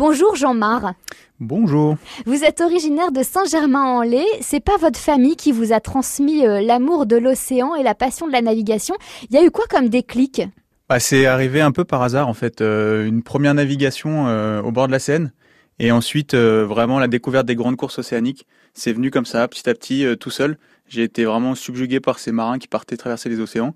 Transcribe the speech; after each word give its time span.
Bonjour 0.00 0.34
Jean-Marc. 0.34 0.96
Bonjour. 1.40 1.98
Vous 2.24 2.42
êtes 2.42 2.62
originaire 2.62 3.12
de 3.12 3.22
Saint-Germain-en-Laye. 3.22 4.24
C'est 4.40 4.64
pas 4.64 4.78
votre 4.78 4.98
famille 4.98 5.36
qui 5.36 5.52
vous 5.52 5.74
a 5.74 5.80
transmis 5.80 6.46
euh, 6.46 6.62
l'amour 6.62 7.04
de 7.04 7.16
l'océan 7.16 7.74
et 7.74 7.82
la 7.82 7.94
passion 7.94 8.26
de 8.26 8.32
la 8.32 8.40
navigation. 8.40 8.94
Il 9.28 9.36
y 9.36 9.38
a 9.38 9.44
eu 9.44 9.50
quoi 9.50 9.66
comme 9.68 9.90
déclic? 9.90 10.40
Bah, 10.88 11.00
C'est 11.00 11.26
arrivé 11.26 11.60
un 11.60 11.70
peu 11.70 11.84
par 11.84 12.00
hasard 12.00 12.28
en 12.28 12.32
fait. 12.32 12.62
Euh, 12.62 13.04
une 13.04 13.22
première 13.22 13.52
navigation 13.52 14.26
euh, 14.26 14.62
au 14.62 14.72
bord 14.72 14.86
de 14.86 14.92
la 14.92 15.00
Seine 15.00 15.34
et 15.78 15.92
ensuite 15.92 16.34
vraiment 16.34 16.98
la 16.98 17.06
découverte 17.06 17.44
des 17.44 17.54
grandes 17.54 17.76
courses 17.76 17.98
océaniques. 17.98 18.46
C'est 18.72 18.94
venu 18.94 19.10
comme 19.10 19.26
ça, 19.26 19.46
petit 19.48 19.68
à 19.68 19.74
petit, 19.74 20.06
tout 20.18 20.30
seul. 20.30 20.56
J'ai 20.88 21.02
été 21.02 21.26
vraiment 21.26 21.54
subjugué 21.54 22.00
par 22.00 22.20
ces 22.20 22.32
marins 22.32 22.58
qui 22.58 22.68
partaient 22.68 22.96
traverser 22.96 23.28
les 23.28 23.38
océans. 23.38 23.74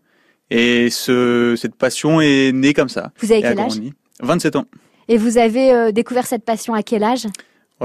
Et 0.48 0.88
ce, 0.88 1.54
cette 1.58 1.74
passion 1.74 2.22
est 2.22 2.50
née 2.54 2.72
comme 2.72 2.88
ça. 2.88 3.12
Vous 3.20 3.30
avez 3.30 3.42
quel 3.42 3.60
âge? 3.60 3.78
27 4.22 4.56
ans. 4.56 4.64
Et 5.08 5.16
vous 5.18 5.38
avez 5.38 5.92
découvert 5.92 6.26
cette 6.26 6.44
passion 6.44 6.74
à 6.74 6.82
quel 6.82 7.02
âge? 7.04 7.26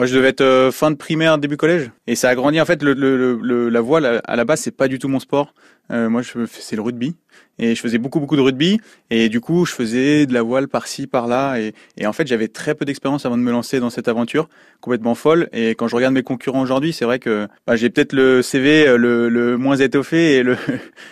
Je 0.06 0.16
devais 0.16 0.30
être 0.30 0.42
euh, 0.42 0.72
fin 0.72 0.92
de 0.92 0.96
primaire, 0.96 1.38
début 1.38 1.58
collège. 1.58 1.92
Et 2.08 2.16
ça 2.16 2.30
a 2.30 2.36
grandi. 2.36 2.60
En 2.62 2.66
fait, 2.66 2.84
le, 2.84 2.94
le, 2.94 3.70
la 3.70 3.82
voile, 3.82 4.22
à 4.24 4.36
la 4.36 4.46
base, 4.46 4.62
c'est 4.62 4.76
pas 4.76 4.88
du 4.88 5.00
tout 5.00 5.08
mon 5.08 5.20
sport. 5.20 5.54
Euh, 5.92 6.10
moi, 6.10 6.22
c'est 6.48 6.76
le 6.76 6.82
rugby. 6.82 7.16
Et 7.58 7.76
je 7.76 7.82
faisais 7.82 7.98
beaucoup, 7.98 8.20
beaucoup 8.20 8.36
de 8.36 8.42
rugby. 8.42 8.80
Et 9.10 9.30
du 9.30 9.42
coup, 9.42 9.66
je 9.66 9.74
faisais 9.74 10.26
de 10.26 10.34
la 10.34 10.42
voile 10.42 10.68
par-ci, 10.68 11.08
par-là. 11.08 11.60
Et, 11.60 11.74
et, 11.98 12.06
en 12.06 12.14
fait, 12.14 12.28
j'avais 12.28 12.48
très 12.48 12.76
peu 12.76 12.86
d'expérience 12.86 13.26
avant 13.26 13.38
de 13.38 13.42
me 13.42 13.52
lancer 13.52 13.80
dans 13.80 13.90
cette 13.90 14.08
aventure 14.08 14.48
complètement 14.80 15.16
folle. 15.16 15.50
Et 15.52 15.72
quand 15.72 15.88
je 15.88 15.96
regarde 15.96 16.14
mes 16.14 16.24
concurrents 16.24 16.62
aujourd'hui, 16.62 16.94
c'est 16.94 17.06
vrai 17.06 17.20
que 17.20 17.48
bah, 17.66 17.76
j'ai 17.76 17.90
peut-être 17.90 18.14
le 18.14 18.42
CV 18.42 18.88
euh, 18.88 18.98
le, 18.98 19.28
le 19.30 19.58
moins 19.58 19.76
étoffé. 19.76 20.36
Et, 20.36 20.44
le 20.44 20.56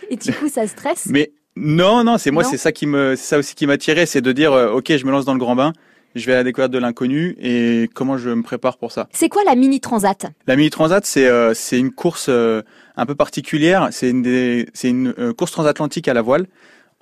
et 0.10 0.16
du 0.16 0.32
coup, 0.32 0.48
ça 0.48 0.68
stresse? 0.68 1.08
Mais 1.10 1.32
non, 1.56 2.04
non, 2.04 2.18
c'est 2.18 2.32
moi, 2.32 2.44
c'est 2.44 2.58
ça 2.58 2.72
qui 2.72 2.86
me, 2.86 3.16
c'est 3.16 3.26
ça 3.26 3.38
aussi 3.40 3.56
qui 3.56 3.66
m'attirait, 3.66 4.06
c'est 4.06 4.22
de 4.22 4.32
dire, 4.32 4.54
ok, 4.54 4.96
je 4.96 5.06
me 5.06 5.12
lance 5.12 5.26
dans 5.26 5.34
le 5.34 5.40
grand 5.40 5.56
bain 5.56 5.74
je 6.16 6.26
vais 6.26 6.34
à 6.34 6.38
la 6.38 6.44
découverte 6.44 6.72
de 6.72 6.78
l'inconnu 6.78 7.36
et 7.40 7.90
comment 7.94 8.18
je 8.18 8.30
me 8.30 8.44
prépare 8.44 8.78
pour 8.78 8.92
ça. 8.92 9.08
C'est 9.12 9.30
quoi 9.30 9.44
la 9.44 9.56
mini 9.56 9.80
transat? 9.80 10.26
La 10.48 10.56
mini 10.56 10.70
transat, 10.70 11.06
c'est 11.06 11.28
euh, 11.28 11.54
c'est 11.54 11.80
une 11.80 11.92
course 11.92 12.28
euh, 12.30 12.62
un 12.96 13.06
peu 13.06 13.16
particulière. 13.16 13.90
C'est 13.92 14.10
une 14.10 14.22
des, 14.22 14.68
c'est 14.74 14.90
une 14.90 15.14
euh, 15.20 15.34
course 15.34 15.52
transatlantique 15.52 16.08
à 16.08 16.14
la 16.14 16.22
voile 16.22 16.48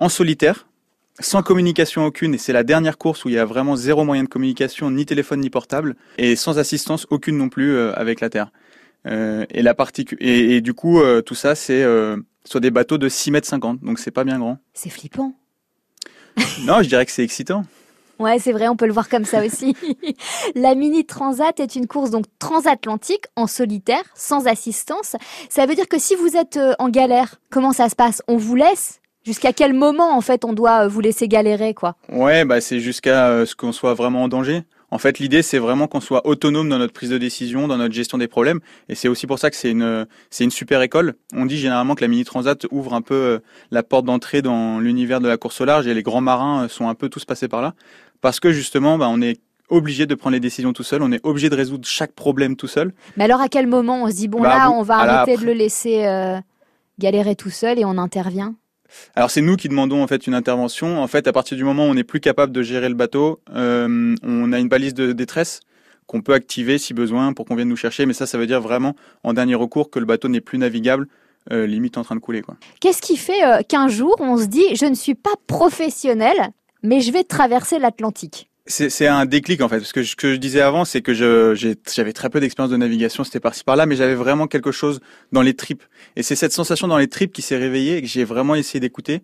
en 0.00 0.08
solitaire, 0.08 0.68
sans 1.20 1.42
communication 1.42 2.04
aucune. 2.04 2.34
Et 2.34 2.38
c'est 2.38 2.52
la 2.52 2.62
dernière 2.62 2.98
course 2.98 3.24
où 3.24 3.28
il 3.28 3.34
y 3.34 3.38
a 3.38 3.44
vraiment 3.44 3.76
zéro 3.76 4.04
moyen 4.04 4.24
de 4.24 4.28
communication, 4.28 4.90
ni 4.90 5.06
téléphone 5.06 5.40
ni 5.40 5.50
portable, 5.50 5.96
et 6.18 6.36
sans 6.36 6.58
assistance 6.58 7.06
aucune 7.10 7.38
non 7.38 7.48
plus 7.48 7.78
avec 7.78 8.20
la 8.20 8.28
terre. 8.28 8.52
et 9.06 9.62
la 9.62 9.74
et, 10.18 10.56
et, 10.56 10.60
du 10.60 10.74
coup, 10.74 11.00
tout 11.24 11.34
ça, 11.34 11.54
c'est 11.54 11.82
sur 12.44 12.60
des 12.60 12.70
bateaux 12.70 12.98
de 12.98 13.08
6 13.08 13.30
mètres 13.30 13.48
50, 13.48 13.80
donc 13.82 13.98
c'est 13.98 14.10
pas 14.10 14.24
bien 14.24 14.38
grand. 14.38 14.58
C'est 14.74 14.90
flippant. 14.90 15.32
non, 16.64 16.82
je 16.82 16.88
dirais 16.88 17.06
que 17.06 17.12
c'est 17.12 17.24
excitant. 17.24 17.64
Ouais, 18.18 18.38
c'est 18.38 18.52
vrai, 18.52 18.68
on 18.68 18.76
peut 18.76 18.86
le 18.86 18.92
voir 18.92 19.08
comme 19.08 19.26
ça 19.26 19.44
aussi. 19.44 19.76
la 20.54 20.74
Mini 20.74 21.04
Transat 21.04 21.60
est 21.60 21.76
une 21.76 21.86
course 21.86 22.10
donc 22.10 22.24
transatlantique 22.38 23.24
en 23.36 23.46
solitaire, 23.46 24.02
sans 24.14 24.46
assistance. 24.46 25.16
Ça 25.50 25.66
veut 25.66 25.74
dire 25.74 25.88
que 25.88 25.98
si 25.98 26.14
vous 26.14 26.36
êtes 26.36 26.56
euh, 26.56 26.72
en 26.78 26.88
galère, 26.88 27.36
comment 27.50 27.72
ça 27.72 27.90
se 27.90 27.96
passe? 27.96 28.22
On 28.26 28.36
vous 28.36 28.54
laisse? 28.54 29.00
Jusqu'à 29.24 29.52
quel 29.52 29.74
moment 29.74 30.16
en 30.16 30.20
fait 30.20 30.44
on 30.44 30.52
doit 30.52 30.84
euh, 30.84 30.88
vous 30.88 31.00
laisser 31.00 31.28
galérer 31.28 31.74
quoi? 31.74 31.96
Ouais, 32.10 32.44
bah 32.44 32.60
c'est 32.60 32.80
jusqu'à 32.80 33.28
euh, 33.28 33.44
ce 33.44 33.54
qu'on 33.54 33.72
soit 33.72 33.92
vraiment 33.92 34.22
en 34.22 34.28
danger. 34.28 34.62
En 34.92 34.98
fait, 34.98 35.18
l'idée, 35.18 35.42
c'est 35.42 35.58
vraiment 35.58 35.88
qu'on 35.88 36.00
soit 36.00 36.24
autonome 36.28 36.68
dans 36.68 36.78
notre 36.78 36.92
prise 36.92 37.10
de 37.10 37.18
décision, 37.18 37.66
dans 37.66 37.76
notre 37.76 37.92
gestion 37.92 38.18
des 38.18 38.28
problèmes. 38.28 38.60
Et 38.88 38.94
c'est 38.94 39.08
aussi 39.08 39.26
pour 39.26 39.40
ça 39.40 39.50
que 39.50 39.56
c'est 39.56 39.72
une, 39.72 40.06
c'est 40.30 40.44
une 40.44 40.52
super 40.52 40.80
école. 40.80 41.16
On 41.34 41.44
dit 41.44 41.58
généralement 41.58 41.96
que 41.96 42.02
la 42.02 42.08
Mini 42.08 42.24
Transat 42.24 42.64
ouvre 42.70 42.94
un 42.94 43.02
peu 43.02 43.40
la 43.72 43.82
porte 43.82 44.04
d'entrée 44.04 44.42
dans 44.42 44.78
l'univers 44.78 45.20
de 45.20 45.26
la 45.26 45.36
course 45.38 45.60
au 45.60 45.64
large 45.64 45.88
et 45.88 45.92
les 45.92 46.04
grands 46.04 46.20
marins 46.20 46.68
sont 46.68 46.88
un 46.88 46.94
peu 46.94 47.08
tous 47.08 47.24
passés 47.24 47.48
par 47.48 47.62
là 47.62 47.74
parce 48.20 48.40
que 48.40 48.52
justement, 48.52 48.98
bah, 48.98 49.08
on 49.08 49.20
est 49.20 49.40
obligé 49.68 50.06
de 50.06 50.14
prendre 50.14 50.34
les 50.34 50.40
décisions 50.40 50.72
tout 50.72 50.82
seul, 50.82 51.02
on 51.02 51.12
est 51.12 51.24
obligé 51.24 51.50
de 51.50 51.56
résoudre 51.56 51.86
chaque 51.86 52.12
problème 52.12 52.56
tout 52.56 52.68
seul. 52.68 52.92
Mais 53.16 53.24
alors 53.24 53.40
à 53.40 53.48
quel 53.48 53.66
moment 53.66 54.04
on 54.04 54.10
se 54.10 54.16
dit 54.16 54.28
bon 54.28 54.40
bah, 54.40 54.48
là, 54.48 54.70
on 54.70 54.82
va 54.82 54.98
arrêter 54.98 55.36
de 55.36 55.46
le 55.46 55.52
laisser 55.52 56.06
euh, 56.06 56.38
galérer 56.98 57.34
tout 57.34 57.50
seul 57.50 57.78
et 57.78 57.84
on 57.84 57.98
intervient? 57.98 58.54
Alors 59.14 59.30
c'est 59.30 59.40
nous 59.40 59.56
qui 59.56 59.68
demandons 59.68 60.02
en 60.02 60.06
fait 60.06 60.26
une 60.26 60.34
intervention. 60.34 61.02
En 61.02 61.08
fait, 61.08 61.26
à 61.26 61.32
partir 61.32 61.56
du 61.56 61.64
moment 61.64 61.86
où 61.86 61.90
on 61.90 61.94
n'est 61.94 62.04
plus 62.04 62.20
capable 62.20 62.52
de 62.52 62.62
gérer 62.62 62.88
le 62.88 62.94
bateau, 62.94 63.40
euh, 63.54 64.14
on 64.22 64.52
a 64.52 64.58
une 64.58 64.68
balise 64.68 64.94
de 64.94 65.12
détresse 65.12 65.60
qu'on 66.06 66.22
peut 66.22 66.34
activer 66.34 66.78
si 66.78 66.94
besoin 66.94 67.32
pour 67.32 67.44
qu'on 67.46 67.56
vienne 67.56 67.68
nous 67.68 67.76
chercher. 67.76 68.06
Mais 68.06 68.12
ça, 68.12 68.26
ça 68.26 68.38
veut 68.38 68.46
dire 68.46 68.60
vraiment 68.60 68.94
en 69.24 69.32
dernier 69.32 69.56
recours 69.56 69.90
que 69.90 69.98
le 69.98 70.06
bateau 70.06 70.28
n'est 70.28 70.40
plus 70.40 70.58
navigable. 70.58 71.08
Euh, 71.52 71.64
limite 71.64 71.96
en 71.96 72.02
train 72.02 72.16
de 72.16 72.20
couler. 72.20 72.42
Qu'est-ce 72.80 73.00
qui 73.00 73.16
fait 73.16 73.64
qu'un 73.68 73.86
jour 73.86 74.16
on 74.18 74.36
se 74.36 74.46
dit 74.46 74.74
je 74.74 74.84
ne 74.84 74.96
suis 74.96 75.14
pas 75.14 75.34
professionnel, 75.46 76.34
mais 76.86 77.00
je 77.00 77.12
vais 77.12 77.24
traverser 77.24 77.78
l'Atlantique. 77.78 78.48
C'est 78.68 79.06
un 79.06 79.26
déclic 79.26 79.60
en 79.60 79.68
fait, 79.68 79.78
parce 79.78 79.92
que 79.92 80.02
ce 80.02 80.16
que 80.16 80.32
je 80.32 80.38
disais 80.38 80.60
avant, 80.60 80.84
c'est 80.84 81.00
que 81.00 81.14
j'avais 81.14 82.12
très 82.12 82.30
peu 82.30 82.40
d'expérience 82.40 82.72
de 82.72 82.76
navigation, 82.76 83.22
c'était 83.22 83.38
par-ci 83.38 83.62
par-là, 83.62 83.86
mais 83.86 83.94
j'avais 83.94 84.16
vraiment 84.16 84.48
quelque 84.48 84.72
chose 84.72 84.98
dans 85.30 85.42
les 85.42 85.54
tripes. 85.54 85.84
Et 86.16 86.24
c'est 86.24 86.34
cette 86.34 86.52
sensation 86.52 86.88
dans 86.88 86.98
les 86.98 87.06
tripes 87.06 87.32
qui 87.32 87.42
s'est 87.42 87.56
réveillée 87.56 87.98
et 87.98 88.02
que 88.02 88.08
j'ai 88.08 88.24
vraiment 88.24 88.56
essayé 88.56 88.80
d'écouter. 88.80 89.22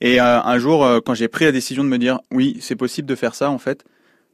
Et 0.00 0.18
euh, 0.18 0.40
un 0.40 0.58
jour, 0.58 0.82
euh, 0.82 1.00
quand 1.04 1.12
j'ai 1.12 1.28
pris 1.28 1.44
la 1.44 1.52
décision 1.52 1.84
de 1.84 1.90
me 1.90 1.98
dire 1.98 2.20
oui, 2.30 2.56
c'est 2.62 2.76
possible 2.76 3.06
de 3.06 3.14
faire 3.14 3.34
ça 3.34 3.50
en 3.50 3.58
fait, 3.58 3.84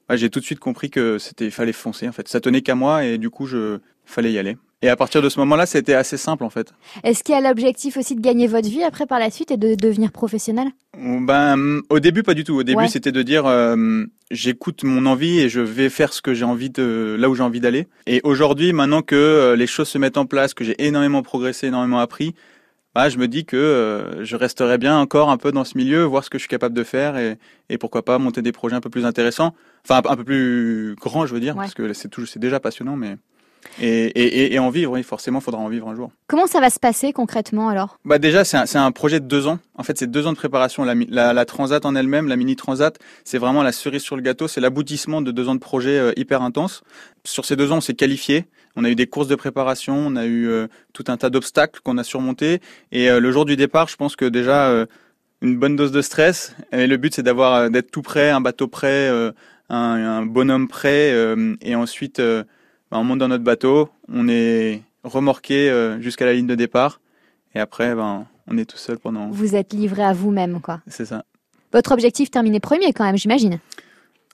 bah, 0.09 0.15
j'ai 0.15 0.31
tout 0.31 0.38
de 0.38 0.44
suite 0.44 0.60
compris 0.60 0.91
que 0.91 1.19
c'était 1.19 1.50
fallait 1.50 1.72
foncer 1.72 2.09
en 2.09 2.12
fait. 2.12 2.28
Ça 2.28 2.41
tenait 2.41 2.62
qu'à 2.62 2.77
moi 2.77 3.04
et 3.04 3.19
du 3.19 3.31
coup, 3.31 3.47
je 3.47 3.78
fallait 4.04 4.31
y 4.31 4.38
aller. 4.38 4.56
Et 4.83 4.91
à 4.91 4.97
partir 4.97 5.23
de 5.23 5.31
ce 5.31 5.39
moment-là, 5.41 5.65
c'était 5.65 5.95
assez 5.95 6.19
simple 6.19 6.45
en 6.45 6.51
fait. 6.51 6.75
Est-ce 7.03 7.25
qu'il 7.25 7.35
y 7.35 7.39
a 7.39 7.41
l'objectif 7.41 7.97
aussi 7.97 8.15
de 8.15 8.21
gagner 8.21 8.47
votre 8.47 8.69
vie 8.69 8.83
après 8.83 9.07
par 9.07 9.19
la 9.19 9.31
suite 9.31 9.51
et 9.51 9.57
de 9.57 9.75
devenir 9.75 10.13
professionnel? 10.13 10.69
Ben 10.99 11.81
au 11.89 11.99
début 11.99 12.23
pas 12.23 12.35
du 12.35 12.45
tout. 12.45 12.57
Au 12.57 12.63
début 12.63 12.87
c'était 12.89 13.13
de 13.13 13.23
dire 13.23 13.47
euh, 13.47 14.05
j'écoute 14.31 14.85
mon 14.85 15.07
envie 15.07 15.41
et 15.41 15.49
je 15.49 15.61
vais 15.61 15.89
faire 15.89 16.13
ce 16.13 16.21
que 16.21 16.35
j'ai 16.35 16.45
envie 16.45 16.69
de 16.69 17.17
là 17.19 17.31
où 17.31 17.35
j'ai 17.35 17.43
envie 17.43 17.61
d'aller. 17.61 17.89
Et 18.07 18.21
aujourd'hui, 18.23 18.75
maintenant 18.75 19.01
que 19.01 19.15
euh, 19.15 19.57
les 19.57 19.67
choses 19.67 19.89
se 19.89 19.97
mettent 19.97 20.19
en 20.19 20.27
place, 20.27 20.53
que 20.53 20.63
j'ai 20.63 20.75
énormément 20.85 21.23
progressé, 21.23 21.69
énormément 21.69 21.99
appris, 21.99 22.35
bah, 22.95 23.09
je 23.09 23.17
me 23.17 23.29
dis 23.29 23.47
que 23.47 23.57
euh, 23.57 24.25
je 24.25 24.37
resterai 24.37 24.77
bien 24.77 24.99
encore 24.99 25.31
un 25.31 25.39
peu 25.39 25.53
dans 25.53 25.65
ce 25.65 25.79
milieu, 25.79 26.05
voir 26.05 26.23
ce 26.23 26.31
que 26.31 26.37
je 26.39 26.43
suis 26.43 26.49
capable 26.49 26.75
de 26.75 26.85
faire 26.85 27.17
et, 27.17 27.39
et 27.71 27.79
pourquoi 27.79 28.05
pas 28.05 28.19
monter 28.19 28.43
des 28.43 28.53
projets 28.53 28.77
un 28.77 28.81
peu 28.81 28.91
plus 28.91 29.07
intéressants, 29.07 29.55
enfin 29.85 30.03
un 30.07 30.17
peu 30.17 30.25
plus 30.25 30.97
grands, 31.01 31.25
je 31.27 31.33
veux 31.33 31.41
dire, 31.41 31.55
parce 31.55 31.75
que 31.75 31.95
c'est 31.95 32.09
toujours 32.09 32.29
c'est 32.29 32.39
déjà 32.41 32.61
passionnant, 32.61 32.97
mais 32.97 33.17
et, 33.81 34.06
et, 34.06 34.54
et, 34.54 34.59
en 34.59 34.71
vivre, 34.71 34.93
oui, 34.93 35.03
forcément, 35.03 35.41
il 35.41 35.43
faudra 35.43 35.60
en 35.60 35.69
vivre 35.69 35.88
un 35.88 35.94
jour. 35.94 36.10
Comment 36.28 36.47
ça 36.47 36.60
va 36.60 36.71
se 36.71 36.78
passer 36.78 37.12
concrètement 37.12 37.69
alors? 37.69 37.99
Bah 38.04 38.19
déjà, 38.19 38.44
c'est 38.44 38.56
un, 38.56 38.84
un, 38.84 38.93
projet 38.93 39.21
de 39.21 39.27
deux 39.27 39.47
ans. 39.47 39.59
En 39.75 39.82
fait, 39.82 39.99
c'est 39.99 40.10
deux 40.10 40.27
ans 40.27 40.32
de 40.32 40.37
préparation. 40.37 40.84
La, 40.84 40.94
la, 41.09 41.32
la 41.32 41.44
transat 41.44 41.84
en 41.84 41.94
elle-même, 41.94 42.28
la 42.28 42.37
mini 42.37 42.56
transat, 42.56 42.99
c'est 43.25 43.38
vraiment 43.38 43.62
la 43.62 43.72
cerise 43.72 44.03
sur 44.03 44.16
le 44.16 44.22
gâteau. 44.22 44.49
C'est 44.49 44.60
l'aboutissement 44.60 45.21
de 45.21 45.31
deux 45.31 45.49
ans 45.49 45.54
de 45.54 45.60
projet 45.60 45.99
euh, 45.99 46.12
hyper 46.16 46.43
intense. 46.43 46.82
Sur 47.25 47.44
ces 47.44 47.56
deux 47.56 47.72
ans, 47.72 47.78
on 47.78 47.81
s'est 47.81 47.94
qualifié. 47.94 48.47
On 48.77 48.84
a 48.84 48.91
eu 48.91 48.94
des 48.94 49.06
courses 49.06 49.28
de 49.28 49.37
préparation, 49.37 49.97
on 49.97 50.16
a 50.16 50.27
eu 50.27 50.48
euh, 50.48 50.66
tout 50.93 51.04
un 51.09 51.16
tas 51.16 51.31
d'obstacles 51.31 51.81
qu'on 51.83 51.98
a 51.98 52.04
surmontés. 52.04 52.60
Et 52.93 53.10
euh, 53.10 53.21
le 53.21 53.31
jour 53.31 53.44
du 53.44 53.56
départ, 53.56 53.88
je 53.88 53.97
pense 53.97 54.16
que 54.16 54.25
déjà 54.25 54.87
une 55.43 55.59
bonne 55.59 55.77
dose 55.77 55.93
de 55.93 56.03
stress. 56.03 56.54
Et 56.72 56.87
le 56.87 56.97
but, 56.97 57.15
c'est 57.15 57.22
d'avoir 57.22 57.71
d'être 57.71 57.91
tout 57.91 58.03
prêt, 58.03 58.31
un 58.31 58.41
bateau 58.41 58.69
prêt, 58.69 59.09
un, 59.09 59.34
un, 59.69 60.27
bonhomme 60.27 60.69
prêt, 60.69 61.15
et 61.62 61.75
ensuite 61.75 62.21
bah, 62.91 62.99
on 62.99 63.05
monte 63.05 63.19
dans 63.19 63.29
notre 63.29 63.45
bateau, 63.45 63.89
on 64.09 64.29
est 64.29 64.83
remorqué 65.05 65.71
euh, 65.71 66.01
jusqu'à 66.01 66.25
la 66.25 66.33
ligne 66.35 66.47
de 66.47 66.55
départ, 66.55 67.01
et 67.55 67.61
après, 67.61 67.95
ben, 67.95 68.27
on 68.49 68.59
est 68.59 68.65
tout 68.65 68.77
seul 68.77 68.99
pendant. 68.99 69.29
Vous 69.29 69.55
êtes 69.57 69.73
livré 69.73 70.03
à 70.03 70.13
vous-même, 70.13 70.61
quoi. 70.61 70.81
C'est 70.87 71.07
ça. 71.07 71.25
Votre 71.73 71.93
objectif, 71.93 72.31
terminer 72.31 72.61
premier, 72.61 72.93
quand 72.93 73.05
même, 73.05 73.17
j'imagine. 73.17 73.59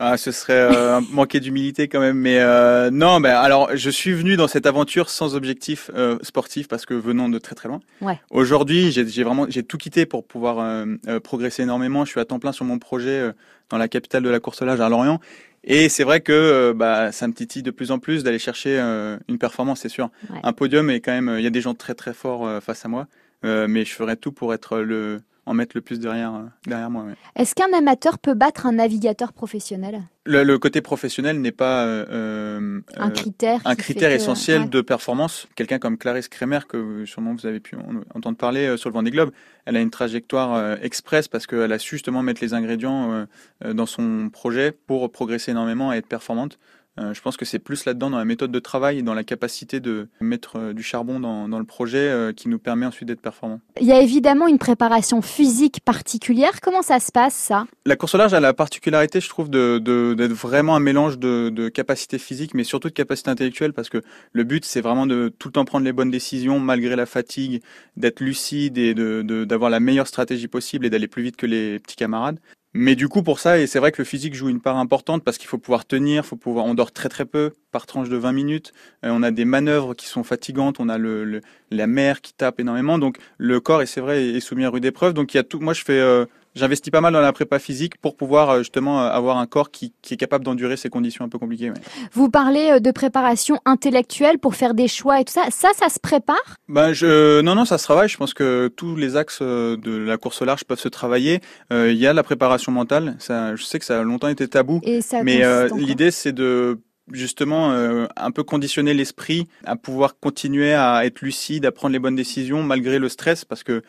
Ah, 0.04 0.16
ce 0.16 0.32
serait 0.32 0.54
euh, 0.54 1.00
manquer 1.12 1.38
d'humilité 1.38 1.86
quand 1.86 2.00
même, 2.00 2.18
mais 2.18 2.40
euh, 2.40 2.90
non. 2.90 3.20
Ben 3.20 3.36
alors, 3.36 3.76
je 3.76 3.88
suis 3.88 4.12
venu 4.12 4.34
dans 4.34 4.48
cette 4.48 4.66
aventure 4.66 5.08
sans 5.08 5.36
objectif 5.36 5.92
euh, 5.94 6.18
sportif 6.22 6.66
parce 6.66 6.86
que 6.86 6.94
venant 6.94 7.28
de 7.28 7.38
très 7.38 7.54
très 7.54 7.68
loin. 7.68 7.78
Ouais. 8.00 8.20
Aujourd'hui, 8.30 8.90
j'ai 8.90 9.22
vraiment 9.22 9.46
j'ai 9.48 9.62
tout 9.62 9.78
quitté 9.78 10.04
pour 10.04 10.26
pouvoir 10.26 10.58
euh, 10.58 11.20
progresser 11.20 11.62
énormément. 11.62 12.04
Je 12.04 12.10
suis 12.10 12.18
à 12.18 12.24
temps 12.24 12.40
plein 12.40 12.50
sur 12.50 12.64
mon 12.64 12.80
projet 12.80 13.32
dans 13.70 13.78
la 13.78 13.86
capitale 13.86 14.24
de 14.24 14.28
la 14.28 14.40
course 14.40 14.62
large 14.62 14.80
à 14.80 14.88
Lorient, 14.88 15.20
et 15.62 15.88
c'est 15.88 16.02
vrai 16.02 16.20
que 16.20 16.72
bah 16.72 17.12
ça 17.12 17.28
me 17.28 17.32
titille 17.32 17.62
de 17.62 17.70
plus 17.70 17.92
en 17.92 18.00
plus 18.00 18.24
d'aller 18.24 18.40
chercher 18.40 18.80
une 19.28 19.38
performance, 19.38 19.82
c'est 19.82 19.88
sûr. 19.88 20.10
Un 20.42 20.52
podium 20.52 20.90
et 20.90 21.00
quand 21.00 21.12
même, 21.12 21.32
il 21.38 21.44
y 21.44 21.46
a 21.46 21.50
des 21.50 21.60
gens 21.60 21.74
très 21.74 21.94
très 21.94 22.12
forts 22.12 22.60
face 22.60 22.84
à 22.84 22.88
moi, 22.88 23.06
mais 23.44 23.84
je 23.84 23.92
ferai 23.92 24.16
tout 24.16 24.32
pour 24.32 24.52
être 24.52 24.78
le 24.78 25.20
en 25.44 25.54
mettre 25.54 25.76
le 25.76 25.80
plus 25.80 25.98
derrière, 25.98 26.34
euh, 26.34 26.44
derrière 26.66 26.90
moi. 26.90 27.06
Est-ce 27.34 27.54
qu'un 27.54 27.72
amateur 27.76 28.18
peut 28.18 28.34
battre 28.34 28.66
un 28.66 28.72
navigateur 28.72 29.32
professionnel? 29.32 30.02
Le, 30.24 30.56
côté 30.58 30.80
professionnel 30.82 31.40
n'est 31.40 31.50
pas 31.50 31.84
euh, 31.84 32.06
euh, 32.10 32.80
un 32.96 33.10
critère, 33.10 33.60
un 33.64 33.74
critère 33.74 34.12
essentiel 34.12 34.70
de 34.70 34.80
performance. 34.80 35.48
Quelqu'un 35.56 35.80
comme 35.80 35.98
Clarisse 35.98 36.28
Kremer, 36.28 36.60
que 36.68 37.04
sûrement 37.06 37.34
vous 37.34 37.44
avez 37.44 37.58
pu 37.58 37.76
entendre 38.14 38.36
parler 38.36 38.76
sur 38.76 38.88
le 38.88 38.94
Vendée 38.94 39.10
Globe, 39.10 39.32
elle 39.66 39.76
a 39.76 39.80
une 39.80 39.90
trajectoire 39.90 40.76
express 40.80 41.26
parce 41.26 41.48
qu'elle 41.48 41.72
a 41.72 41.78
su 41.80 41.96
justement 41.96 42.22
mettre 42.22 42.40
les 42.40 42.54
ingrédients 42.54 43.26
dans 43.64 43.86
son 43.86 44.30
projet 44.30 44.70
pour 44.70 45.10
progresser 45.10 45.50
énormément 45.50 45.92
et 45.92 45.96
être 45.96 46.06
performante. 46.06 46.56
Euh, 46.98 47.14
je 47.14 47.22
pense 47.22 47.38
que 47.38 47.46
c'est 47.46 47.58
plus 47.58 47.86
là-dedans 47.86 48.10
dans 48.10 48.18
la 48.18 48.26
méthode 48.26 48.52
de 48.52 48.58
travail 48.58 48.98
et 48.98 49.02
dans 49.02 49.14
la 49.14 49.24
capacité 49.24 49.80
de 49.80 50.08
mettre 50.20 50.58
euh, 50.58 50.72
du 50.74 50.82
charbon 50.82 51.20
dans, 51.20 51.48
dans 51.48 51.58
le 51.58 51.64
projet 51.64 52.10
euh, 52.10 52.32
qui 52.34 52.50
nous 52.50 52.58
permet 52.58 52.84
ensuite 52.84 53.08
d'être 53.08 53.22
performant. 53.22 53.60
Il 53.80 53.86
y 53.86 53.92
a 53.92 54.02
évidemment 54.02 54.46
une 54.46 54.58
préparation 54.58 55.22
physique 55.22 55.80
particulière. 55.82 56.60
Comment 56.60 56.82
ça 56.82 57.00
se 57.00 57.10
passe 57.10 57.34
ça? 57.34 57.66
La 57.86 57.96
course 57.96 58.14
au 58.14 58.18
large 58.18 58.34
a 58.34 58.40
la 58.40 58.52
particularité, 58.52 59.22
je 59.22 59.28
trouve, 59.30 59.48
de, 59.48 59.78
de, 59.78 60.12
d'être 60.12 60.32
vraiment 60.34 60.76
un 60.76 60.80
mélange 60.80 61.18
de, 61.18 61.48
de 61.48 61.70
capacité 61.70 62.18
physique, 62.18 62.52
mais 62.52 62.64
surtout 62.64 62.88
de 62.88 62.94
capacité 62.94 63.30
intellectuelle, 63.30 63.72
parce 63.72 63.88
que 63.88 64.02
le 64.32 64.44
but, 64.44 64.66
c'est 64.66 64.82
vraiment 64.82 65.06
de 65.06 65.32
tout 65.38 65.48
le 65.48 65.52
temps 65.52 65.64
prendre 65.64 65.86
les 65.86 65.92
bonnes 65.94 66.10
décisions 66.10 66.60
malgré 66.60 66.94
la 66.94 67.06
fatigue, 67.06 67.62
d'être 67.96 68.20
lucide 68.20 68.76
et 68.76 68.94
d'avoir 68.94 69.70
la 69.70 69.80
meilleure 69.80 70.06
stratégie 70.06 70.48
possible 70.48 70.84
et 70.84 70.90
d'aller 70.90 71.08
plus 71.08 71.22
vite 71.22 71.36
que 71.36 71.46
les 71.46 71.78
petits 71.78 71.96
camarades. 71.96 72.38
Mais 72.74 72.94
du 72.96 73.08
coup, 73.08 73.22
pour 73.22 73.38
ça, 73.38 73.58
et 73.58 73.66
c'est 73.66 73.78
vrai 73.78 73.92
que 73.92 74.00
le 74.00 74.06
physique 74.06 74.34
joue 74.34 74.48
une 74.48 74.60
part 74.60 74.78
importante 74.78 75.22
parce 75.22 75.36
qu'il 75.36 75.46
faut 75.46 75.58
pouvoir 75.58 75.84
tenir, 75.84 76.24
faut 76.24 76.36
pouvoir, 76.36 76.64
on 76.64 76.72
dort 76.72 76.90
très 76.90 77.10
très 77.10 77.26
peu 77.26 77.52
par 77.70 77.84
tranche 77.84 78.08
de 78.08 78.16
20 78.16 78.32
minutes. 78.32 78.72
Euh, 79.04 79.10
on 79.12 79.22
a 79.22 79.30
des 79.30 79.44
manœuvres 79.44 79.92
qui 79.92 80.06
sont 80.06 80.24
fatigantes, 80.24 80.80
on 80.80 80.88
a 80.88 80.96
le, 80.96 81.24
le, 81.24 81.42
la 81.70 81.86
mer 81.86 82.22
qui 82.22 82.32
tape 82.32 82.60
énormément. 82.60 82.98
Donc 82.98 83.18
le 83.36 83.60
corps, 83.60 83.82
et 83.82 83.86
c'est 83.86 84.00
vrai, 84.00 84.24
est 84.24 84.40
soumis 84.40 84.64
à 84.64 84.70
rude 84.70 84.86
épreuve. 84.86 85.12
Donc 85.12 85.34
il 85.34 85.36
y 85.36 85.40
a 85.40 85.42
tout. 85.42 85.60
Moi, 85.60 85.74
je 85.74 85.82
fais 85.82 86.00
euh, 86.00 86.24
J'investis 86.54 86.90
pas 86.90 87.00
mal 87.00 87.12
dans 87.12 87.20
la 87.20 87.32
prépa 87.32 87.58
physique 87.58 87.96
pour 87.98 88.16
pouvoir 88.16 88.50
euh, 88.50 88.58
justement 88.58 89.02
euh, 89.02 89.08
avoir 89.08 89.38
un 89.38 89.46
corps 89.46 89.70
qui, 89.70 89.92
qui 90.02 90.14
est 90.14 90.16
capable 90.18 90.44
d'endurer 90.44 90.76
ces 90.76 90.88
conditions 90.88 91.24
un 91.24 91.28
peu 91.28 91.38
compliquées. 91.38 91.70
Ouais. 91.70 91.76
Vous 92.12 92.28
parlez 92.28 92.72
euh, 92.72 92.80
de 92.80 92.90
préparation 92.90 93.58
intellectuelle 93.64 94.38
pour 94.38 94.54
faire 94.54 94.74
des 94.74 94.88
choix 94.88 95.20
et 95.20 95.24
tout 95.24 95.32
ça. 95.32 95.46
Ça, 95.50 95.70
ça 95.76 95.88
se 95.88 95.98
prépare? 95.98 96.36
Ben, 96.68 96.92
je, 96.92 97.40
Non, 97.40 97.54
non, 97.54 97.64
ça 97.64 97.78
se 97.78 97.84
travaille. 97.84 98.08
Je 98.08 98.16
pense 98.16 98.34
que 98.34 98.68
tous 98.68 98.96
les 98.96 99.16
axes 99.16 99.40
de 99.40 99.96
la 99.96 100.16
course 100.16 100.42
au 100.42 100.44
large 100.44 100.64
peuvent 100.64 100.78
se 100.78 100.88
travailler. 100.88 101.40
Il 101.70 101.76
euh, 101.76 101.92
y 101.92 102.06
a 102.06 102.12
la 102.12 102.22
préparation 102.22 102.72
mentale. 102.72 103.16
Ça, 103.18 103.56
je 103.56 103.64
sais 103.64 103.78
que 103.78 103.84
ça 103.84 104.00
a 104.00 104.02
longtemps 104.02 104.28
été 104.28 104.46
tabou. 104.48 104.80
Et 104.82 105.00
ça 105.00 105.22
mais 105.22 105.44
euh, 105.44 105.68
l'idée, 105.76 106.10
c'est 106.10 106.32
de 106.32 106.78
justement 107.10 107.72
euh, 107.72 108.06
un 108.16 108.30
peu 108.30 108.42
conditionner 108.44 108.94
l'esprit 108.94 109.48
à 109.64 109.76
pouvoir 109.76 110.18
continuer 110.18 110.72
à 110.72 111.04
être 111.04 111.20
lucide, 111.20 111.66
à 111.66 111.72
prendre 111.72 111.92
les 111.92 111.98
bonnes 111.98 112.16
décisions 112.16 112.62
malgré 112.62 112.98
le 112.98 113.08
stress 113.08 113.44
parce 113.44 113.62
que 113.62 113.82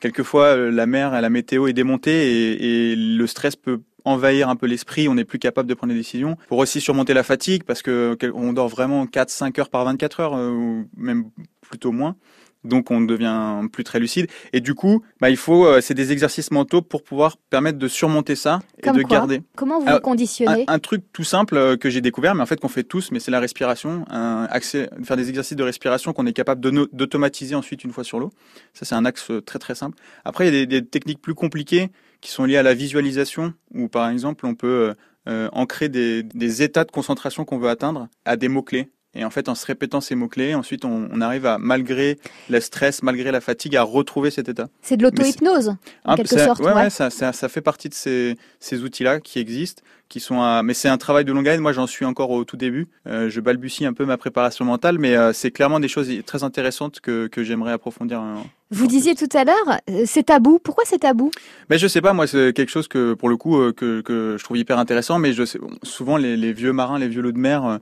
quelquefois 0.00 0.56
la 0.56 0.86
mer 0.86 1.14
et 1.14 1.20
la 1.20 1.30
météo 1.30 1.66
est 1.66 1.72
démontée 1.72 2.52
et, 2.52 2.92
et 2.92 2.96
le 2.96 3.26
stress 3.26 3.56
peut 3.56 3.80
envahir 4.04 4.48
un 4.48 4.56
peu 4.56 4.66
l'esprit, 4.66 5.08
on 5.08 5.14
n'est 5.14 5.24
plus 5.24 5.38
capable 5.38 5.68
de 5.68 5.74
prendre 5.74 5.92
des 5.92 5.98
décisions. 5.98 6.36
Pour 6.48 6.58
aussi 6.58 6.80
surmonter 6.80 7.14
la 7.14 7.22
fatigue, 7.22 7.64
parce 7.64 7.82
que 7.82 8.16
on 8.34 8.52
dort 8.52 8.68
vraiment 8.68 9.04
4-5 9.06 9.60
heures 9.60 9.70
par 9.70 9.84
24 9.84 10.20
heures, 10.20 10.34
euh, 10.34 10.50
ou 10.50 10.88
même 10.96 11.30
plutôt 11.60 11.92
moins. 11.92 12.16
Donc 12.64 12.90
on 12.90 13.00
devient 13.00 13.66
plus 13.72 13.84
très 13.84 13.98
lucide. 14.00 14.26
Et 14.52 14.60
du 14.60 14.74
coup, 14.74 15.02
bah, 15.20 15.30
il 15.30 15.36
faut, 15.38 15.64
euh, 15.66 15.80
c'est 15.80 15.94
des 15.94 16.12
exercices 16.12 16.50
mentaux 16.50 16.82
pour 16.82 17.02
pouvoir 17.02 17.36
permettre 17.48 17.78
de 17.78 17.88
surmonter 17.88 18.36
ça 18.36 18.60
Comme 18.82 18.96
et 18.96 18.98
de 18.98 19.02
quoi 19.04 19.16
garder. 19.16 19.42
Comment 19.56 19.78
vous 19.80 19.86
Alors, 19.86 20.00
vous 20.00 20.02
conditionnez 20.04 20.64
Un, 20.68 20.74
un 20.74 20.78
truc 20.78 21.04
tout 21.12 21.24
simple 21.24 21.56
euh, 21.56 21.76
que 21.78 21.88
j'ai 21.88 22.00
découvert, 22.02 22.34
mais 22.34 22.42
en 22.42 22.46
fait 22.46 22.60
qu'on 22.60 22.68
fait 22.68 22.82
tous, 22.84 23.12
mais 23.12 23.20
c'est 23.20 23.30
la 23.30 23.40
respiration. 23.40 24.04
Un 24.10 24.46
accès, 24.50 24.90
faire 25.04 25.16
des 25.16 25.28
exercices 25.30 25.56
de 25.56 25.62
respiration 25.62 26.12
qu'on 26.12 26.26
est 26.26 26.32
capable 26.34 26.60
de 26.60 26.70
no- 26.70 26.88
d'automatiser 26.92 27.54
ensuite 27.54 27.82
une 27.84 27.92
fois 27.92 28.04
sur 28.04 28.18
l'eau. 28.20 28.30
Ça 28.74 28.84
c'est 28.84 28.94
un 28.94 29.04
axe 29.06 29.30
euh, 29.30 29.40
très 29.40 29.58
très 29.58 29.74
simple. 29.74 29.96
Après 30.24 30.46
il 30.48 30.54
y 30.54 30.56
a 30.62 30.66
des, 30.66 30.80
des 30.80 30.86
techniques 30.86 31.22
plus 31.22 31.34
compliquées 31.34 31.88
qui 32.20 32.30
sont 32.30 32.44
liées 32.44 32.58
à 32.58 32.62
la 32.62 32.74
visualisation, 32.74 33.54
où 33.74 33.88
par 33.88 34.10
exemple 34.10 34.44
on 34.44 34.54
peut 34.54 34.94
euh, 35.28 35.48
ancrer 35.52 35.88
des, 35.88 36.22
des 36.22 36.62
états 36.62 36.84
de 36.84 36.90
concentration 36.90 37.44
qu'on 37.46 37.58
veut 37.58 37.68
atteindre 37.70 38.08
à 38.26 38.36
des 38.36 38.48
mots 38.48 38.62
clés. 38.62 38.90
Et 39.14 39.24
en 39.24 39.30
fait, 39.30 39.48
en 39.48 39.56
se 39.56 39.66
répétant 39.66 40.00
ces 40.00 40.14
mots-clés, 40.14 40.54
ensuite, 40.54 40.84
on, 40.84 41.08
on 41.12 41.20
arrive 41.20 41.44
à, 41.44 41.58
malgré 41.58 42.16
le 42.48 42.60
stress, 42.60 43.02
malgré 43.02 43.32
la 43.32 43.40
fatigue, 43.40 43.74
à 43.74 43.82
retrouver 43.82 44.30
cet 44.30 44.48
état. 44.48 44.68
C'est 44.82 44.96
de 44.96 45.02
l'auto-hypnose, 45.02 45.70
en 46.04 46.12
Un- 46.12 46.16
quelque 46.16 46.28
c'est- 46.28 46.44
sorte. 46.44 46.60
ouais, 46.60 46.72
ouais. 46.72 46.90
ça, 46.90 47.10
ça, 47.10 47.32
ça 47.32 47.48
fait 47.48 47.60
partie 47.60 47.88
de 47.88 47.94
ces, 47.94 48.36
ces 48.60 48.84
outils-là 48.84 49.18
qui 49.18 49.40
existent, 49.40 49.82
qui 50.08 50.20
sont, 50.20 50.40
à- 50.42 50.62
mais 50.62 50.74
c'est 50.74 50.88
un 50.88 50.96
travail 50.96 51.24
de 51.24 51.32
longue 51.32 51.48
haleine. 51.48 51.60
Moi, 51.60 51.72
j'en 51.72 51.88
suis 51.88 52.04
encore 52.04 52.30
au 52.30 52.44
tout 52.44 52.56
début. 52.56 52.86
Euh, 53.08 53.28
je 53.28 53.40
balbutie 53.40 53.84
un 53.84 53.92
peu 53.94 54.04
ma 54.04 54.16
préparation 54.16 54.64
mentale, 54.64 54.98
mais 55.00 55.16
euh, 55.16 55.32
c'est 55.32 55.50
clairement 55.50 55.80
des 55.80 55.88
choses 55.88 56.08
très 56.24 56.44
intéressantes 56.44 57.00
que, 57.00 57.26
que 57.26 57.42
j'aimerais 57.42 57.72
approfondir. 57.72 58.20
hein. 58.20 58.44
Vous 58.70 58.86
disiez 58.86 59.16
tout 59.16 59.28
à 59.36 59.42
l'heure, 59.42 59.80
euh, 59.90 60.04
c'est 60.06 60.26
tabou. 60.26 60.60
Pourquoi 60.62 60.84
c'est 60.86 60.98
tabou? 61.00 61.32
Mais 61.68 61.78
je 61.78 61.88
sais 61.88 62.00
pas, 62.00 62.12
moi, 62.12 62.28
c'est 62.28 62.52
quelque 62.52 62.70
chose 62.70 62.86
que, 62.86 63.14
pour 63.14 63.28
le 63.28 63.36
coup, 63.36 63.56
que, 63.72 64.02
que 64.02 64.36
je 64.38 64.44
trouve 64.44 64.56
hyper 64.58 64.78
intéressant. 64.78 65.18
Mais 65.18 65.32
je 65.32 65.44
sais, 65.44 65.58
souvent, 65.82 66.16
les, 66.16 66.36
les 66.36 66.52
vieux 66.52 66.72
marins, 66.72 67.00
les 67.00 67.08
vieux 67.08 67.22
loups 67.22 67.32
de 67.32 67.38
mer, 67.38 67.80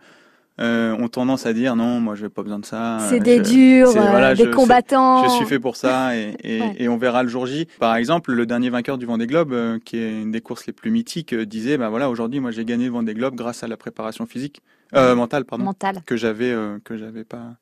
euh, 0.60 0.96
ont 0.98 1.08
tendance 1.08 1.46
à 1.46 1.52
dire 1.52 1.76
non, 1.76 2.00
moi, 2.00 2.14
je 2.14 2.24
n'ai 2.24 2.28
pas 2.28 2.42
besoin 2.42 2.58
de 2.58 2.64
ça. 2.66 2.98
C'est 3.08 3.20
euh, 3.20 3.22
des 3.22 3.36
je- 3.38 3.42
durs, 3.42 3.88
euh, 3.90 3.92
voilà, 4.10 4.34
des 4.34 4.44
je- 4.44 4.48
combattants. 4.50 5.24
Je 5.24 5.30
suis 5.30 5.46
fait 5.46 5.58
pour 5.60 5.76
ça 5.76 6.16
et, 6.16 6.36
et, 6.42 6.60
Ouais. 6.60 6.74
et 6.78 6.88
on 6.88 6.96
verra 6.96 7.22
le 7.22 7.28
jour 7.28 7.46
J. 7.46 7.66
Par 7.78 7.94
exemple, 7.96 8.32
le 8.32 8.44
dernier 8.46 8.70
vainqueur 8.70 8.98
du 8.98 9.06
Vendée 9.06 9.26
Globe, 9.26 9.52
euh, 9.52 9.78
qui 9.84 9.96
est 9.98 10.22
une 10.22 10.32
des 10.32 10.40
courses 10.40 10.66
les 10.66 10.72
plus 10.72 10.90
mythiques, 10.90 11.32
euh, 11.32 11.46
disait 11.46 11.78
bah 11.78 11.88
voilà 11.90 12.10
aujourd'hui 12.10 12.40
moi 12.40 12.50
j'ai 12.50 12.64
gagné 12.64 12.86
le 12.86 12.90
Vendée 12.92 13.14
Globe 13.14 13.34
grâce 13.36 13.62
à 13.62 13.68
la 13.68 13.76
préparation 13.76 14.26
physique, 14.26 14.60
mentale 14.92 15.44
pardon, 15.44 15.64
mental. 15.64 16.02
que 16.06 16.16
j'avais 16.16 16.54
que 16.84 16.96
j'avais 16.96 17.24
pas. 17.24 17.54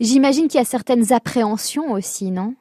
J'imagine 0.00 0.46
qu'il 0.48 0.58
y 0.58 0.62
a 0.62 0.66
certaines 0.66 1.12
appréhensions 1.12 1.92
aussi, 1.92 2.30
non? 2.30 2.54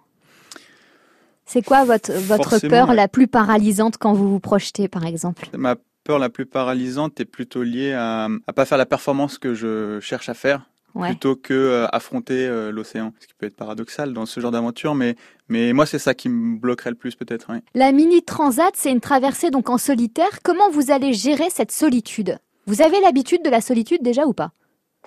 C'est 1.45 1.63
quoi 1.63 1.83
votre, 1.85 2.11
votre 2.11 2.49
Forcément, 2.49 2.69
peur 2.71 2.89
ouais. 2.89 2.95
la 2.95 3.07
plus 3.07 3.27
paralysante 3.27 3.97
quand 3.97 4.13
vous 4.13 4.27
vous 4.29 4.39
projetez, 4.39 4.87
par 4.87 5.05
exemple? 5.05 5.47
Ma 5.55 5.75
peur 6.05 6.19
la 6.19 6.29
plus 6.29 6.45
paralysante 6.45 7.19
est 7.19 7.25
plutôt 7.25 7.63
liée 7.63 7.91
à 7.91 8.29
à 8.47 8.53
pas 8.53 8.63
faire 8.63 8.77
la 8.77 8.85
performance 8.85 9.37
que 9.37 9.53
je 9.53 9.99
cherche 9.99 10.29
à 10.29 10.33
faire. 10.33 10.61
Ouais. 10.93 11.09
plutôt 11.09 11.35
que 11.35 11.53
euh, 11.53 11.87
affronter 11.91 12.47
euh, 12.47 12.71
l'océan, 12.71 13.11
ce 13.19 13.27
qui 13.27 13.33
peut 13.33 13.45
être 13.47 13.57
paradoxal 13.57 14.13
dans 14.13 14.25
ce 14.25 14.39
genre 14.39 14.51
d'aventure, 14.51 14.95
mais 14.95 15.17
mais 15.49 15.73
moi 15.73 15.85
c'est 15.85 15.99
ça 15.99 16.13
qui 16.13 16.29
me 16.29 16.57
bloquerait 16.57 16.91
le 16.91 16.95
plus 16.95 17.15
peut-être. 17.15 17.51
ouais. 17.51 17.59
La 17.73 17.91
mini 17.91 18.23
transat, 18.23 18.73
c'est 18.77 18.91
une 18.91 19.01
traversée 19.01 19.49
donc 19.51 19.69
en 19.69 19.77
solitaire. 19.77 20.39
Comment 20.41 20.69
vous 20.69 20.91
allez 20.91 21.11
gérer 21.11 21.49
cette 21.49 21.73
solitude? 21.73 22.37
Vous 22.65 22.81
avez 22.81 23.01
l'habitude 23.01 23.43
de 23.43 23.49
la 23.49 23.59
solitude 23.59 24.03
déjà 24.03 24.25
ou 24.25 24.31
pas? 24.31 24.51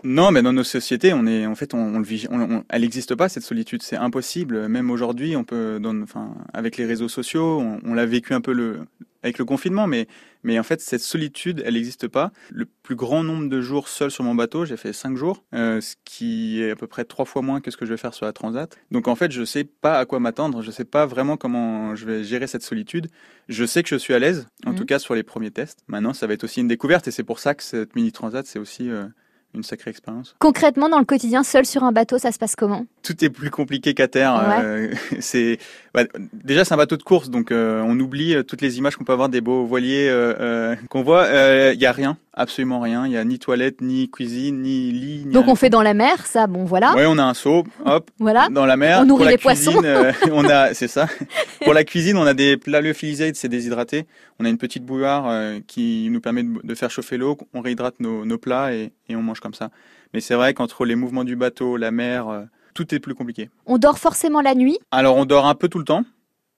Non, 0.04 0.30
mais 0.30 0.42
dans 0.42 0.52
nos 0.52 0.64
sociétés, 0.64 1.12
on 1.12 1.26
est, 1.26 1.46
en 1.46 1.54
fait, 1.54 1.74
on, 1.74 1.78
on 1.78 1.98
le 1.98 2.04
vit, 2.04 2.26
on- 2.30 2.40
on- 2.40 2.64
elle 2.68 2.82
n'existe 2.82 3.14
pas 3.14 3.28
cette 3.28 3.42
solitude. 3.42 3.82
C'est 3.82 3.96
impossible. 3.96 4.68
Même 4.68 4.90
aujourd'hui, 4.90 5.34
on 5.36 5.44
peut, 5.44 5.78
dans, 5.80 6.00
enfin, 6.02 6.34
avec 6.52 6.76
les 6.76 6.86
réseaux 6.86 7.08
sociaux, 7.08 7.58
on, 7.60 7.80
on 7.84 7.94
l'a 7.94 8.06
vécu 8.06 8.32
un 8.32 8.40
peu 8.40 8.52
le, 8.52 8.80
avec 9.24 9.38
le 9.38 9.44
confinement, 9.44 9.88
mais, 9.88 10.06
mais 10.44 10.56
en 10.58 10.62
fait, 10.62 10.80
cette 10.80 11.00
solitude, 11.00 11.62
elle 11.66 11.74
n'existe 11.74 12.06
pas. 12.06 12.30
Le 12.50 12.64
plus 12.64 12.94
grand 12.94 13.24
nombre 13.24 13.48
de 13.48 13.60
jours 13.60 13.88
seul 13.88 14.12
sur 14.12 14.22
mon 14.22 14.36
bateau, 14.36 14.64
j'ai 14.64 14.76
fait 14.76 14.92
cinq 14.92 15.16
jours, 15.16 15.42
euh, 15.52 15.80
ce 15.80 15.96
qui 16.04 16.62
est 16.62 16.70
à 16.70 16.76
peu 16.76 16.86
près 16.86 17.04
trois 17.04 17.24
fois 17.24 17.42
moins 17.42 17.60
que 17.60 17.72
ce 17.72 17.76
que 17.76 17.84
je 17.84 17.90
vais 17.90 17.96
faire 17.96 18.14
sur 18.14 18.24
la 18.24 18.32
Transat. 18.32 18.78
Donc 18.92 19.08
en 19.08 19.16
fait, 19.16 19.32
je 19.32 19.44
sais 19.44 19.64
pas 19.64 19.98
à 19.98 20.06
quoi 20.06 20.20
m'attendre. 20.20 20.62
Je 20.62 20.70
sais 20.70 20.84
pas 20.84 21.06
vraiment 21.06 21.36
comment 21.36 21.96
je 21.96 22.06
vais 22.06 22.22
gérer 22.22 22.46
cette 22.46 22.62
solitude. 22.62 23.08
Je 23.48 23.64
sais 23.64 23.82
que 23.82 23.88
je 23.88 23.96
suis 23.96 24.14
à 24.14 24.20
l'aise, 24.20 24.46
en 24.64 24.70
Mhm. 24.70 24.76
tout 24.76 24.84
cas 24.84 25.00
sur 25.00 25.16
les 25.16 25.24
premiers 25.24 25.50
tests. 25.50 25.80
Maintenant, 25.88 26.12
ça 26.12 26.28
va 26.28 26.34
être 26.34 26.44
aussi 26.44 26.60
une 26.60 26.68
découverte, 26.68 27.08
et 27.08 27.10
c'est 27.10 27.24
pour 27.24 27.40
ça 27.40 27.54
que 27.56 27.64
cette 27.64 27.96
mini 27.96 28.12
Transat, 28.12 28.46
c'est 28.46 28.60
aussi 28.60 28.88
euh, 28.88 29.06
une 29.54 29.62
sacrée 29.62 29.90
expérience. 29.90 30.36
Concrètement, 30.38 30.88
dans 30.88 30.98
le 30.98 31.04
quotidien, 31.04 31.42
seul 31.42 31.66
sur 31.66 31.84
un 31.84 31.92
bateau, 31.92 32.18
ça 32.18 32.32
se 32.32 32.38
passe 32.38 32.56
comment? 32.56 32.86
Tout 33.08 33.24
est 33.24 33.30
plus 33.30 33.50
compliqué 33.50 33.94
qu'à 33.94 34.06
terre. 34.08 34.34
Ouais. 34.34 34.64
Euh, 34.64 34.88
c'est 35.20 35.58
bah, 35.94 36.02
déjà 36.32 36.64
c'est 36.64 36.74
un 36.74 36.76
bateau 36.76 36.96
de 36.98 37.02
course, 37.02 37.30
donc 37.30 37.50
euh, 37.50 37.82
on 37.86 37.98
oublie 37.98 38.34
euh, 38.34 38.42
toutes 38.42 38.60
les 38.60 38.76
images 38.78 38.96
qu'on 38.96 39.04
peut 39.04 39.12
avoir 39.14 39.30
des 39.30 39.40
beaux 39.40 39.64
voiliers 39.64 40.08
euh, 40.10 40.76
qu'on 40.90 41.02
voit. 41.02 41.26
Il 41.72 41.80
y 41.80 41.86
a 41.86 41.92
rien, 41.92 42.18
absolument 42.34 42.80
rien. 42.80 43.06
Il 43.06 43.12
y 43.12 43.16
a 43.16 43.24
ni 43.24 43.38
toilette, 43.38 43.80
ni 43.80 44.10
cuisine, 44.10 44.60
ni 44.60 44.92
lit. 44.92 45.22
Ni 45.26 45.32
Donc 45.32 45.44
rien. 45.44 45.52
on 45.52 45.56
fait 45.56 45.70
dans 45.70 45.80
la 45.82 45.94
mer, 45.94 46.26
ça, 46.26 46.46
bon 46.46 46.64
voilà, 46.64 46.94
Ouais, 46.94 47.06
on 47.06 47.16
a 47.18 47.22
un 47.24 47.34
seau, 47.34 47.64
hop, 47.86 48.10
voilà. 48.18 48.48
dans 48.50 48.66
la 48.66 48.76
mer. 48.76 49.00
On 49.02 49.06
nourrit 49.06 49.24
Pour 49.24 49.30
les 49.30 49.38
poissons. 49.38 49.72
cuisine, 49.72 50.12
on 50.32 50.44
a, 50.48 50.74
c'est 50.74 50.88
ça. 50.88 51.06
Pour 51.64 51.72
la 51.72 51.84
cuisine, 51.84 52.18
on 52.18 52.26
a 52.26 52.34
des 52.34 52.56
plats 52.58 52.82
lyophilisés, 52.82 53.32
c'est 53.34 53.48
déshydraté. 53.48 54.04
On 54.38 54.44
a 54.44 54.48
une 54.50 54.58
petite 54.58 54.84
bouilloire 54.84 55.32
qui 55.66 56.08
nous 56.10 56.20
permet 56.20 56.42
de, 56.42 56.60
de 56.62 56.74
faire 56.74 56.90
chauffer 56.90 57.16
l'eau. 57.16 57.38
On 57.54 57.60
réhydrate 57.62 57.98
nos, 58.00 58.24
nos 58.26 58.38
plats 58.38 58.74
et, 58.74 58.92
et 59.08 59.16
on 59.16 59.22
mange 59.22 59.40
comme 59.40 59.54
ça. 59.54 59.70
Mais 60.14 60.20
c'est 60.20 60.34
vrai 60.34 60.54
qu'entre 60.54 60.84
les 60.84 60.94
mouvements 60.94 61.24
du 61.24 61.36
bateau, 61.36 61.76
la 61.76 61.90
mer, 61.90 62.46
tout 62.78 62.94
est 62.94 63.00
plus 63.00 63.16
compliqué. 63.16 63.50
On 63.66 63.76
dort 63.76 63.98
forcément 63.98 64.40
la 64.40 64.54
nuit? 64.54 64.78
Alors 64.92 65.16
on 65.16 65.24
dort 65.24 65.46
un 65.46 65.56
peu 65.56 65.68
tout 65.68 65.78
le 65.78 65.84
temps, 65.84 66.04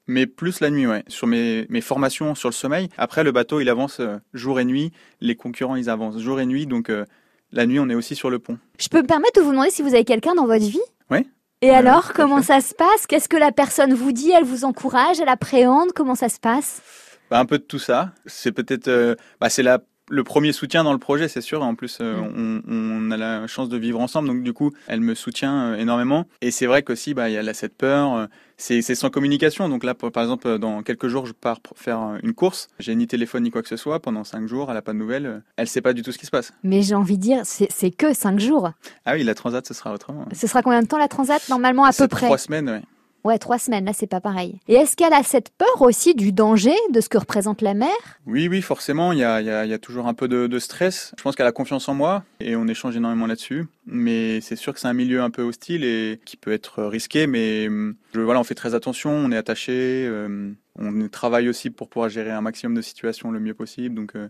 mais 0.06 0.26
plus 0.26 0.60
la 0.60 0.68
nuit, 0.68 0.86
ouais. 0.86 1.02
Sur 1.08 1.26
mes, 1.26 1.66
mes 1.70 1.80
formations 1.80 2.34
sur 2.34 2.50
le 2.50 2.52
sommeil. 2.52 2.90
Après, 2.98 3.24
le 3.24 3.32
bateau, 3.32 3.60
il 3.60 3.70
avance 3.70 4.00
euh, 4.00 4.18
jour 4.34 4.60
et 4.60 4.66
nuit. 4.66 4.92
Les 5.22 5.34
concurrents, 5.34 5.76
ils 5.76 5.88
avancent 5.88 6.18
jour 6.18 6.38
et 6.38 6.44
nuit. 6.44 6.66
Donc 6.66 6.90
euh, 6.90 7.06
la 7.52 7.64
nuit, 7.64 7.80
on 7.80 7.88
est 7.88 7.94
aussi 7.94 8.16
sur 8.16 8.28
le 8.28 8.38
pont. 8.38 8.58
Je 8.78 8.88
peux 8.88 9.00
me 9.00 9.06
permettre 9.06 9.40
de 9.40 9.44
vous 9.44 9.52
demander 9.52 9.70
si 9.70 9.80
vous 9.80 9.94
avez 9.94 10.04
quelqu'un 10.04 10.34
dans 10.34 10.44
votre 10.44 10.66
vie? 10.66 10.78
Oui. 11.10 11.26
Et 11.62 11.70
alors, 11.70 12.12
comment 12.12 12.42
ça 12.42 12.60
se 12.60 12.74
passe? 12.74 13.06
Qu'est-ce 13.06 13.28
que 13.28 13.38
la 13.38 13.52
personne 13.52 13.94
vous 13.94 14.12
dit? 14.12 14.30
Elle 14.30 14.44
vous 14.44 14.64
encourage? 14.64 15.20
Elle 15.20 15.28
appréhende? 15.28 15.92
Comment 15.92 16.14
ça 16.14 16.28
se 16.28 16.38
passe? 16.38 16.82
Bah, 17.30 17.38
un 17.38 17.46
peu 17.46 17.56
de 17.56 17.62
tout 17.62 17.78
ça. 17.78 18.12
C'est 18.26 18.52
peut-être, 18.52 18.88
euh, 18.88 19.14
bah, 19.40 19.48
c'est 19.48 19.62
la 19.62 19.78
le 20.10 20.24
premier 20.24 20.52
soutien 20.52 20.84
dans 20.84 20.92
le 20.92 20.98
projet, 20.98 21.28
c'est 21.28 21.40
sûr. 21.40 21.62
En 21.62 21.74
plus, 21.74 21.98
euh, 22.00 22.16
on, 22.36 22.60
on 22.68 23.10
a 23.10 23.16
la 23.16 23.46
chance 23.46 23.68
de 23.68 23.76
vivre 23.78 24.00
ensemble, 24.00 24.28
donc 24.28 24.42
du 24.42 24.52
coup, 24.52 24.72
elle 24.88 25.00
me 25.00 25.14
soutient 25.14 25.72
euh, 25.72 25.76
énormément. 25.76 26.26
Et 26.42 26.50
c'est 26.50 26.66
vrai 26.66 26.82
qu'aussi, 26.82 27.14
bah, 27.14 27.28
il 27.28 27.32
y 27.32 27.38
a 27.38 27.42
là, 27.42 27.54
cette 27.54 27.76
peur. 27.76 28.14
euh, 28.14 28.26
c'est 28.62 28.82
sans 28.82 29.08
communication. 29.08 29.70
Donc 29.70 29.84
là, 29.84 29.94
pour- 29.94 30.12
par 30.12 30.22
exemple, 30.22 30.58
dans 30.58 30.82
quelques 30.82 31.08
jours, 31.08 31.24
je 31.24 31.32
pars 31.32 31.60
faire 31.76 32.18
une 32.22 32.34
course. 32.34 32.68
J'ai 32.78 32.94
ni 32.94 33.06
téléphone 33.06 33.44
ni 33.44 33.50
quoi 33.50 33.62
que 33.62 33.68
ce 33.68 33.78
soit 33.78 34.00
pendant 34.00 34.22
cinq 34.22 34.46
jours. 34.48 34.70
Elle 34.70 34.76
a 34.76 34.82
pas 34.82 34.92
de 34.92 34.98
nouvelles. 34.98 35.42
Elle 35.56 35.66
sait 35.66 35.80
pas 35.80 35.94
du 35.94 36.02
tout 36.02 36.12
ce 36.12 36.18
qui 36.18 36.26
se 36.26 36.30
passe. 36.30 36.52
Mais 36.62 36.82
j'ai 36.82 36.94
envie 36.94 37.16
de 37.16 37.22
dire, 37.22 37.40
c'est 37.44 37.90
que 37.90 38.12
cinq 38.12 38.38
jours. 38.38 38.70
Ah 39.06 39.14
oui, 39.14 39.22
la 39.22 39.34
transat, 39.34 39.66
ce 39.66 39.72
sera 39.72 39.94
autrement. 39.94 40.26
Ce 40.34 40.46
sera 40.46 40.60
combien 40.60 40.82
de 40.82 40.86
temps 40.86 40.98
la 40.98 41.08
transat 41.08 41.40
Normalement, 41.48 41.84
à 41.84 41.92
peu 41.94 42.06
près? 42.06 42.26
Trois 42.26 42.36
semaines, 42.36 42.68
ouais. 42.68 42.82
Ouais, 43.24 43.38
trois 43.38 43.58
semaines, 43.58 43.84
là, 43.84 43.92
c'est 43.92 44.06
pas 44.06 44.20
pareil. 44.20 44.58
Et 44.68 44.74
est-ce 44.74 44.96
qu'elle 44.96 45.12
a 45.12 45.22
cette 45.22 45.50
peur 45.50 45.82
aussi 45.82 46.14
du 46.14 46.32
danger, 46.32 46.74
de 46.92 47.00
ce 47.00 47.08
que 47.08 47.18
représente 47.18 47.60
la 47.60 47.74
mer 47.74 47.90
Oui, 48.26 48.48
oui, 48.48 48.62
forcément, 48.62 49.12
il 49.12 49.18
y 49.18 49.24
a, 49.24 49.40
y 49.42 49.50
a, 49.50 49.66
y 49.66 49.72
a 49.74 49.78
toujours 49.78 50.06
un 50.06 50.14
peu 50.14 50.26
de, 50.28 50.46
de 50.46 50.58
stress. 50.58 51.12
Je 51.18 51.22
pense 51.22 51.36
qu'elle 51.36 51.46
a 51.46 51.52
confiance 51.52 51.88
en 51.88 51.94
moi 51.94 52.24
et 52.40 52.56
on 52.56 52.66
échange 52.66 52.96
énormément 52.96 53.26
là-dessus. 53.26 53.66
Mais 53.86 54.40
c'est 54.40 54.56
sûr 54.56 54.72
que 54.72 54.80
c'est 54.80 54.88
un 54.88 54.94
milieu 54.94 55.20
un 55.22 55.30
peu 55.30 55.42
hostile 55.42 55.84
et 55.84 56.20
qui 56.24 56.36
peut 56.36 56.52
être 56.52 56.82
risqué, 56.84 57.26
mais 57.26 57.66
hum, 57.68 57.94
je, 58.14 58.20
voilà, 58.20 58.40
on 58.40 58.44
fait 58.44 58.54
très 58.54 58.74
attention, 58.74 59.10
on 59.10 59.30
est 59.32 59.36
attaché, 59.36 60.06
euh, 60.06 60.52
on 60.78 61.08
travaille 61.08 61.48
aussi 61.48 61.70
pour 61.70 61.88
pouvoir 61.88 62.08
gérer 62.08 62.30
un 62.30 62.40
maximum 62.40 62.74
de 62.74 62.82
situations 62.82 63.30
le 63.30 63.40
mieux 63.40 63.54
possible. 63.54 63.94
Donc, 63.94 64.16
euh, 64.16 64.28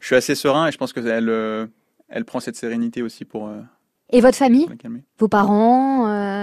je 0.00 0.06
suis 0.06 0.16
assez 0.16 0.34
serein 0.34 0.66
et 0.66 0.72
je 0.72 0.78
pense 0.78 0.92
qu'elle 0.92 1.28
euh, 1.28 1.66
elle 2.08 2.24
prend 2.24 2.40
cette 2.40 2.56
sérénité 2.56 3.00
aussi 3.02 3.24
pour, 3.24 3.48
euh, 3.48 3.60
Et 4.10 4.20
votre 4.20 4.36
famille? 4.36 4.66
Vos 5.18 5.28
parents 5.28 6.08
euh, 6.08 6.41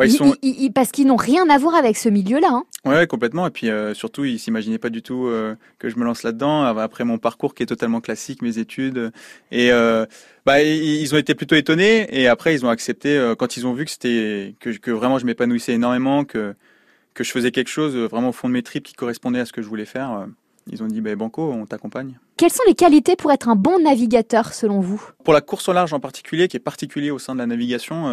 Ouais, 0.00 0.08
ils 0.08 0.12
ils- 0.14 0.16
sont, 0.16 0.34
ils- 0.42 0.62
ils- 0.64 0.72
Parce 0.72 0.90
qu'ils 0.90 1.06
n'ont 1.06 1.16
rien 1.16 1.48
à 1.48 1.58
voir 1.58 1.74
avec 1.74 1.96
ce 1.96 2.08
milieu-là. 2.08 2.48
hein. 2.50 2.64
Ouais, 2.84 3.06
complètement. 3.06 3.46
Et 3.46 3.50
puis 3.50 3.68
euh, 3.70 3.94
surtout, 3.94 4.24
ils 4.24 4.38
s'imaginaient 4.38 4.78
pas 4.78 4.88
du 4.90 5.02
tout 5.02 5.26
euh, 5.26 5.54
que 5.78 5.88
je 5.88 5.96
me 5.96 6.04
lance 6.04 6.22
là-dedans. 6.22 6.62
Après 6.64 7.04
mon 7.04 7.18
parcours 7.18 7.54
qui 7.54 7.62
est 7.62 7.66
totalement 7.66 8.00
classique, 8.00 8.42
mes 8.42 8.58
études, 8.58 9.12
et 9.52 9.70
euh, 9.72 10.06
bah 10.46 10.62
ils 10.62 11.14
ont 11.14 11.18
été 11.18 11.34
plutôt 11.34 11.54
étonnés. 11.54 12.08
Et 12.18 12.26
après, 12.26 12.54
ils 12.54 12.64
ont 12.66 12.70
accepté 12.70 13.34
quand 13.38 13.56
ils 13.56 13.66
ont 13.66 13.72
vu 13.74 13.84
que 13.84 13.90
c'était 13.90 14.54
que, 14.60 14.70
que 14.70 14.90
vraiment 14.90 15.18
je 15.18 15.26
m'épanouissais 15.26 15.72
énormément, 15.74 16.24
que 16.24 16.54
que 17.14 17.24
je 17.24 17.30
faisais 17.32 17.50
quelque 17.50 17.68
chose 17.68 17.94
vraiment 17.96 18.30
au 18.30 18.32
fond 18.32 18.48
de 18.48 18.54
mes 18.54 18.62
tripes 18.62 18.84
qui 18.84 18.94
correspondait 18.94 19.40
à 19.40 19.44
ce 19.44 19.52
que 19.52 19.60
je 19.62 19.68
voulais 19.68 19.84
faire. 19.84 20.26
Ils 20.70 20.82
ont 20.82 20.86
dit, 20.86 21.00
bah, 21.00 21.14
Banco, 21.16 21.50
on 21.50 21.66
t'accompagne. 21.66 22.18
Quelles 22.36 22.52
sont 22.52 22.62
les 22.68 22.74
qualités 22.74 23.16
pour 23.16 23.32
être 23.32 23.48
un 23.48 23.56
bon 23.56 23.82
navigateur, 23.82 24.52
selon 24.54 24.78
vous? 24.80 25.02
Pour 25.24 25.34
la 25.34 25.40
course 25.40 25.68
au 25.68 25.72
large 25.72 25.92
en 25.92 25.98
particulier, 26.00 26.46
qui 26.48 26.56
est 26.56 26.60
particulier 26.60 27.10
au 27.10 27.18
sein 27.18 27.34
de 27.34 27.40
la 27.40 27.46
navigation, 27.46 28.06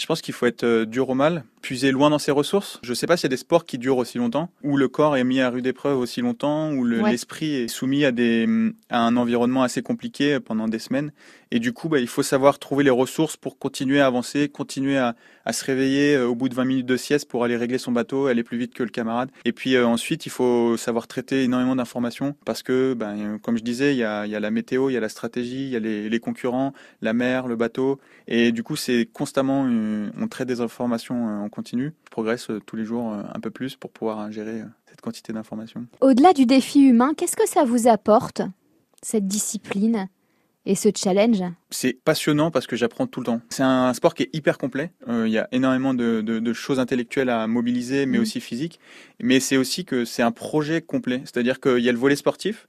je 0.00 0.06
pense 0.06 0.22
qu'il 0.22 0.32
faut 0.32 0.46
être 0.46 0.64
euh, 0.64 0.86
dur 0.86 1.10
au 1.10 1.14
mal, 1.14 1.44
puiser 1.62 1.90
loin 1.92 2.10
dans 2.10 2.18
ses 2.18 2.30
ressources. 2.32 2.80
Je 2.82 2.90
ne 2.90 2.94
sais 2.94 3.06
pas 3.06 3.16
s'il 3.16 3.24
y 3.24 3.32
a 3.32 3.36
des 3.36 3.36
sports 3.36 3.64
qui 3.66 3.78
durent 3.78 3.98
aussi 3.98 4.18
longtemps, 4.18 4.50
où 4.62 4.76
le 4.76 4.88
corps 4.88 5.16
est 5.16 5.24
mis 5.24 5.40
à 5.40 5.50
rude 5.50 5.66
épreuve 5.66 5.98
aussi 5.98 6.20
longtemps, 6.20 6.72
où 6.72 6.84
le- 6.84 7.00
Ouais. 7.02 7.10
l'esprit 7.10 7.54
est 7.54 7.68
soumis 7.68 8.04
à, 8.04 8.12
des, 8.12 8.48
à 8.88 9.00
un 9.04 9.16
environnement 9.16 9.62
assez 9.62 9.82
compliqué 9.82 10.40
pendant 10.40 10.68
des 10.68 10.78
semaines. 10.78 11.12
Et 11.52 11.58
du 11.58 11.72
coup, 11.72 11.88
bah, 11.88 11.98
il 11.98 12.06
faut 12.06 12.22
savoir 12.22 12.58
trouver 12.60 12.84
les 12.84 12.90
ressources 12.90 13.36
pour 13.36 13.58
continuer 13.58 14.00
à 14.00 14.06
avancer, 14.06 14.48
continuer 14.48 14.98
à, 14.98 15.16
à 15.44 15.52
se 15.52 15.64
réveiller 15.64 16.14
euh, 16.14 16.26
au 16.28 16.34
bout 16.36 16.48
de 16.48 16.54
20 16.54 16.64
minutes 16.64 16.86
de 16.86 16.96
sieste 16.96 17.28
pour 17.28 17.42
aller 17.42 17.56
régler 17.56 17.78
son 17.78 17.90
bateau, 17.90 18.26
aller 18.26 18.44
plus 18.44 18.56
vite 18.56 18.72
que 18.72 18.84
le 18.84 18.88
camarade. 18.90 19.30
Et 19.44 19.52
puis 19.52 19.74
euh, 19.74 19.84
ensuite, 19.86 20.26
il 20.26 20.30
faut 20.30 20.76
savoir 20.76 21.08
traiter 21.08 21.42
énormément 21.42 21.74
d'informations 21.74 22.36
parce 22.44 22.62
que, 22.62 22.94
ben, 22.94 23.38
comme 23.42 23.58
je 23.58 23.64
disais, 23.64 23.94
il 23.94 23.98
y 23.98 24.04
a, 24.04 24.26
il 24.26 24.30
y 24.32 24.36
a 24.36 24.40
la 24.40 24.52
météo, 24.52 24.90
il 24.90 24.92
y 24.92 24.96
a 24.96 25.00
la 25.00 25.08
stratégie, 25.08 25.64
il 25.64 25.70
y 25.70 25.76
a 25.76 25.80
les, 25.80 26.08
les 26.08 26.20
concurrents, 26.20 26.72
la 27.02 27.12
mer, 27.14 27.48
le 27.48 27.56
bateau. 27.56 27.98
Et 28.28 28.52
du 28.52 28.62
coup, 28.62 28.76
c'est 28.76 29.08
constamment, 29.12 29.66
euh, 29.68 30.08
on 30.20 30.28
traite 30.28 30.46
des 30.46 30.60
informations 30.60 31.26
en 31.42 31.48
continu. 31.50 31.92
Je 32.06 32.10
progresse 32.10 32.50
euh, 32.50 32.60
tous 32.64 32.76
les 32.76 32.84
jours 32.84 33.12
euh, 33.12 33.22
un 33.34 33.40
peu 33.40 33.50
plus 33.50 33.76
pour 33.76 33.90
pouvoir 33.90 34.20
euh, 34.20 34.30
gérer 34.30 34.62
cette 34.88 35.00
quantité 35.00 35.32
d'informations. 35.32 35.86
Au-delà 36.00 36.32
du 36.32 36.46
défi 36.46 36.80
humain, 36.80 37.12
qu'est-ce 37.16 37.36
que 37.36 37.48
ça 37.48 37.64
vous 37.64 37.86
apporte, 37.88 38.42
cette 39.02 39.26
discipline 39.26 40.08
et 40.66 40.74
ce 40.74 40.88
challenge? 40.94 41.42
C'est 41.70 41.94
passionnant 42.04 42.50
parce 42.50 42.66
que 42.66 42.76
j'apprends 42.76 43.06
tout 43.06 43.20
le 43.20 43.26
temps. 43.26 43.40
C'est 43.48 43.62
un 43.62 43.92
sport 43.94 44.14
qui 44.14 44.24
est 44.24 44.30
hyper 44.34 44.58
complet. 44.58 44.92
Euh, 45.08 45.26
il 45.26 45.32
y 45.32 45.38
a 45.38 45.48
énormément 45.52 45.94
de, 45.94 46.20
de- 46.20 46.38
de 46.38 46.52
choses 46.52 46.78
intellectuelles 46.78 47.30
à 47.30 47.46
mobiliser, 47.46 48.04
mais 48.06 48.18
Mhm. 48.18 48.22
aussi 48.22 48.40
physiques. 48.40 48.78
Mais 49.22 49.40
c'est 49.40 49.56
aussi 49.56 49.84
que 49.84 50.04
c'est 50.04 50.22
un 50.22 50.32
projet 50.32 50.82
complet. 50.82 51.22
C'est-à-dire 51.24 51.60
qu'il 51.60 51.78
y 51.78 51.88
a 51.88 51.92
le 51.92 51.98
volet 51.98 52.16
sportif, 52.16 52.68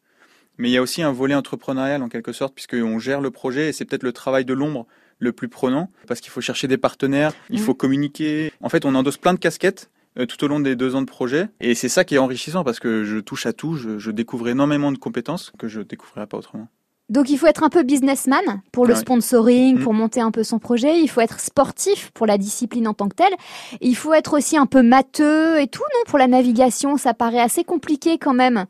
mais 0.58 0.70
il 0.70 0.72
y 0.74 0.78
a 0.78 0.82
aussi 0.82 1.02
un 1.02 1.12
volet 1.12 1.34
entrepreneurial 1.36 2.02
en 2.04 2.08
quelque 2.10 2.32
sorte, 2.34 2.54
puisqu'on 2.54 3.00
gère 3.00 3.20
le 3.20 3.32
projet 3.32 3.70
et 3.70 3.74
c'est 3.74 3.84
peut-être 3.86 4.04
le 4.04 4.14
travail 4.14 4.46
de 4.46 4.54
l'ombre 4.54 4.86
le 5.22 5.32
plus 5.32 5.48
prenant, 5.48 5.90
parce 6.08 6.20
qu'il 6.20 6.32
faut 6.32 6.42
chercher 6.42 6.68
des 6.68 6.78
partenaires, 6.78 7.32
il 7.50 7.60
Mhm. 7.60 7.66
faut 7.66 7.74
communiquer. 7.74 8.52
En 8.62 8.68
fait, 8.70 8.84
on 8.86 8.94
endosse 8.96 9.18
plein 9.18 9.34
de 9.34 9.40
casquettes 9.40 9.90
euh, 10.20 10.26
tout 10.26 10.44
au 10.44 10.48
long 10.50 10.60
des 10.60 10.76
deux 10.76 10.96
ans 10.96 11.02
de 11.02 11.06
projet. 11.06 11.48
Et 11.62 11.74
c'est 11.76 11.88
ça 11.88 12.04
qui 12.04 12.16
est 12.16 12.18
enrichissant 12.18 12.64
parce 12.66 12.80
que 12.82 13.06
je 13.06 13.18
touche 13.20 13.46
à 13.46 13.54
tout, 13.54 13.76
je, 13.76 13.98
je 14.00 14.12
découvre 14.12 14.50
énormément 14.50 14.92
de 14.92 14.98
compétences 14.98 15.54
que 15.58 15.70
je 15.70 15.80
découvrirais 15.80 16.28
pas 16.28 16.38
autrement. 16.38 16.68
Donc 17.10 17.30
il 17.30 17.38
faut 17.38 17.46
être 17.48 17.64
un 17.64 17.70
peu 17.70 17.84
businessman 17.84 18.62
pour 18.72 18.86
le 18.86 18.96
sponsoring, 18.96 19.80
pour 19.80 19.94
monter 19.94 20.22
un 20.22 20.32
peu 20.32 20.44
son 20.44 20.60
projet. 20.60 21.00
Il 21.02 21.08
faut 21.10 21.20
être 21.22 21.40
sportif 21.42 22.10
pour 22.14 22.26
la 22.26 22.38
discipline 22.38 22.88
en 22.88 22.94
tant 22.94 23.10
que 23.10 23.16
telle. 23.16 23.34
Il 23.82 23.96
faut 23.98 24.14
être 24.14 24.34
aussi 24.38 24.58
un 24.58 24.66
peu 24.66 24.82
matheux 24.82 25.60
et 25.60 25.68
tout, 25.68 25.84
non? 25.94 26.00
Pour 26.08 26.18
la 26.20 26.28
navigation, 26.28 26.96
ça 26.98 27.14
paraît 27.14 27.42
assez 27.42 27.64
compliqué 27.66 28.18
quand 28.18 28.34
même. 28.34 28.66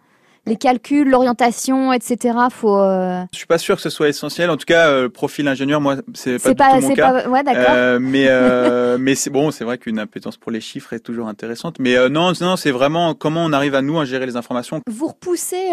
Les 0.48 0.56
calculs, 0.56 1.08
l'orientation, 1.08 1.94
etc. 1.94 2.36
Faut. 2.52 2.76
euh, 2.76 3.22
Je 3.32 3.38
suis 3.38 3.46
pas 3.46 3.60
sûr 3.60 3.76
que 3.76 3.82
ce 3.84 3.92
soit 3.92 4.10
essentiel. 4.10 4.50
En 4.50 4.58
tout 4.58 4.66
cas, 4.66 4.90
euh, 4.90 5.08
profil 5.08 5.48
ingénieur, 5.48 5.80
moi, 5.82 5.98
c'est 6.16 6.42
pas 6.42 6.50
du 6.50 6.56
pas, 6.56 6.70
tout 6.76 6.82
mon 6.82 6.88
c'est 6.88 6.96
cas. 6.96 7.22
pas. 7.24 7.30
Ouais, 7.30 7.44
d'accord. 7.44 7.66
Euh, 7.76 8.00
mais 8.02 8.26
euh, 8.28 8.98
mais 9.00 9.14
c'est 9.14 9.30
bon, 9.30 9.52
c'est 9.52 9.64
vrai 9.64 9.78
qu'une 9.78 10.00
appétence 10.00 10.38
pour 10.38 10.52
les 10.52 10.60
chiffres 10.60 10.94
est 10.94 11.00
toujours 11.00 11.28
intéressante. 11.28 11.78
Mais 11.80 11.96
euh, 11.96 12.10
non, 12.10 12.34
non, 12.42 12.56
c'est 12.56 12.72
vraiment 12.72 13.14
comment 13.14 13.46
on 13.46 13.54
arrive 13.54 13.76
à 13.76 13.84
nous 13.84 14.00
à 14.00 14.06
gérer 14.06 14.26
les 14.26 14.36
informations. 14.36 14.82
Vous 14.90 15.08
repoussez 15.10 15.70